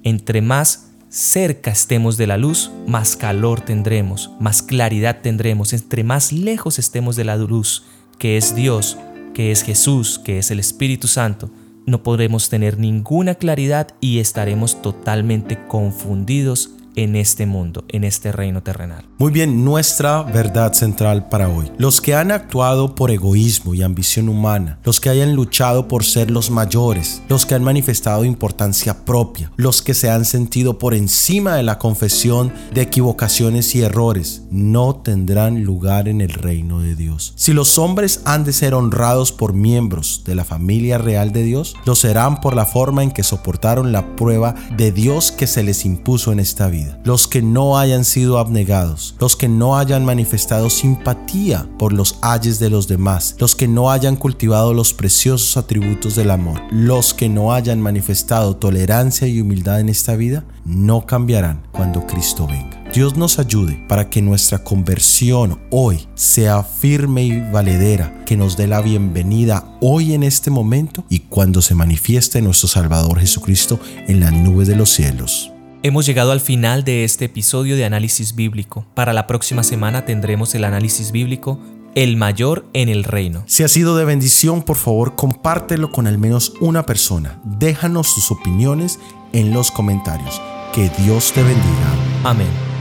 Entre 0.04 0.40
más 0.40 0.90
cerca 1.08 1.72
estemos 1.72 2.16
de 2.16 2.28
la 2.28 2.36
luz, 2.36 2.70
más 2.86 3.16
calor 3.16 3.60
tendremos, 3.60 4.30
más 4.38 4.62
claridad 4.62 5.18
tendremos. 5.20 5.72
Entre 5.72 6.04
más 6.04 6.30
lejos 6.30 6.78
estemos 6.78 7.16
de 7.16 7.24
la 7.24 7.36
luz, 7.36 7.84
que 8.22 8.36
es 8.36 8.54
Dios, 8.54 8.98
que 9.34 9.50
es 9.50 9.64
Jesús, 9.64 10.20
que 10.20 10.38
es 10.38 10.52
el 10.52 10.60
Espíritu 10.60 11.08
Santo, 11.08 11.50
no 11.86 12.04
podremos 12.04 12.48
tener 12.50 12.78
ninguna 12.78 13.34
claridad 13.34 13.96
y 14.00 14.20
estaremos 14.20 14.80
totalmente 14.80 15.58
confundidos 15.66 16.70
en 16.96 17.16
este 17.16 17.46
mundo, 17.46 17.84
en 17.88 18.04
este 18.04 18.32
reino 18.32 18.62
terrenal. 18.62 19.04
Muy 19.18 19.32
bien, 19.32 19.64
nuestra 19.64 20.22
verdad 20.22 20.72
central 20.72 21.28
para 21.28 21.48
hoy. 21.48 21.70
Los 21.78 22.00
que 22.00 22.14
han 22.14 22.30
actuado 22.30 22.94
por 22.94 23.10
egoísmo 23.10 23.74
y 23.74 23.82
ambición 23.82 24.28
humana, 24.28 24.78
los 24.84 25.00
que 25.00 25.08
hayan 25.08 25.34
luchado 25.34 25.88
por 25.88 26.04
ser 26.04 26.30
los 26.30 26.50
mayores, 26.50 27.22
los 27.28 27.46
que 27.46 27.54
han 27.54 27.64
manifestado 27.64 28.24
importancia 28.24 29.04
propia, 29.04 29.52
los 29.56 29.82
que 29.82 29.94
se 29.94 30.10
han 30.10 30.24
sentido 30.24 30.78
por 30.78 30.94
encima 30.94 31.56
de 31.56 31.62
la 31.62 31.78
confesión 31.78 32.52
de 32.74 32.82
equivocaciones 32.82 33.74
y 33.74 33.82
errores, 33.82 34.42
no 34.50 34.96
tendrán 34.96 35.64
lugar 35.64 36.08
en 36.08 36.20
el 36.20 36.30
reino 36.30 36.80
de 36.80 36.96
Dios. 36.96 37.32
Si 37.36 37.52
los 37.52 37.78
hombres 37.78 38.20
han 38.24 38.44
de 38.44 38.52
ser 38.52 38.74
honrados 38.74 39.32
por 39.32 39.52
miembros 39.52 40.22
de 40.24 40.34
la 40.34 40.44
familia 40.44 40.98
real 40.98 41.32
de 41.32 41.42
Dios, 41.42 41.74
lo 41.84 41.94
serán 41.94 42.40
por 42.40 42.54
la 42.54 42.66
forma 42.66 43.02
en 43.02 43.10
que 43.10 43.22
soportaron 43.22 43.92
la 43.92 44.16
prueba 44.16 44.54
de 44.76 44.92
Dios 44.92 45.32
que 45.32 45.46
se 45.46 45.62
les 45.62 45.84
impuso 45.84 46.32
en 46.32 46.40
esta 46.40 46.68
los 47.04 47.26
que 47.28 47.42
no 47.42 47.78
hayan 47.78 48.04
sido 48.04 48.38
abnegados, 48.38 49.14
los 49.18 49.36
que 49.36 49.48
no 49.48 49.76
hayan 49.76 50.04
manifestado 50.04 50.70
simpatía 50.70 51.68
por 51.78 51.92
los 51.92 52.18
ayes 52.22 52.58
de 52.58 52.70
los 52.70 52.88
demás, 52.88 53.36
los 53.38 53.56
que 53.56 53.68
no 53.68 53.90
hayan 53.90 54.16
cultivado 54.16 54.74
los 54.74 54.94
preciosos 54.94 55.56
atributos 55.56 56.16
del 56.16 56.30
amor, 56.30 56.60
los 56.70 57.14
que 57.14 57.28
no 57.28 57.52
hayan 57.52 57.80
manifestado 57.80 58.56
tolerancia 58.56 59.26
y 59.26 59.40
humildad 59.40 59.80
en 59.80 59.88
esta 59.88 60.16
vida, 60.16 60.44
no 60.64 61.06
cambiarán 61.06 61.62
cuando 61.72 62.06
Cristo 62.06 62.46
venga. 62.46 62.82
Dios 62.92 63.16
nos 63.16 63.38
ayude 63.38 63.82
para 63.88 64.10
que 64.10 64.20
nuestra 64.20 64.62
conversión 64.62 65.58
hoy 65.70 66.06
sea 66.14 66.62
firme 66.62 67.24
y 67.24 67.40
valedera, 67.40 68.22
que 68.26 68.36
nos 68.36 68.58
dé 68.58 68.66
la 68.66 68.82
bienvenida 68.82 69.78
hoy 69.80 70.12
en 70.12 70.22
este 70.22 70.50
momento 70.50 71.04
y 71.08 71.20
cuando 71.20 71.62
se 71.62 71.74
manifieste 71.74 72.42
nuestro 72.42 72.68
Salvador 72.68 73.18
Jesucristo 73.18 73.80
en 74.08 74.20
las 74.20 74.32
nubes 74.32 74.68
de 74.68 74.76
los 74.76 74.90
cielos. 74.90 75.51
Hemos 75.84 76.06
llegado 76.06 76.30
al 76.30 76.40
final 76.40 76.84
de 76.84 77.02
este 77.02 77.24
episodio 77.24 77.74
de 77.74 77.84
análisis 77.84 78.36
bíblico. 78.36 78.86
Para 78.94 79.12
la 79.12 79.26
próxima 79.26 79.64
semana 79.64 80.04
tendremos 80.04 80.54
el 80.54 80.62
análisis 80.62 81.10
bíblico 81.10 81.58
El 81.96 82.16
mayor 82.16 82.66
en 82.72 82.88
el 82.88 83.02
reino. 83.02 83.42
Si 83.46 83.64
ha 83.64 83.68
sido 83.68 83.96
de 83.96 84.04
bendición, 84.04 84.62
por 84.62 84.76
favor 84.76 85.16
compártelo 85.16 85.90
con 85.90 86.06
al 86.06 86.18
menos 86.18 86.54
una 86.60 86.86
persona. 86.86 87.40
Déjanos 87.42 88.14
sus 88.14 88.30
opiniones 88.30 89.00
en 89.32 89.52
los 89.52 89.72
comentarios. 89.72 90.40
Que 90.72 90.88
Dios 91.02 91.32
te 91.32 91.42
bendiga. 91.42 91.94
Amén. 92.22 92.71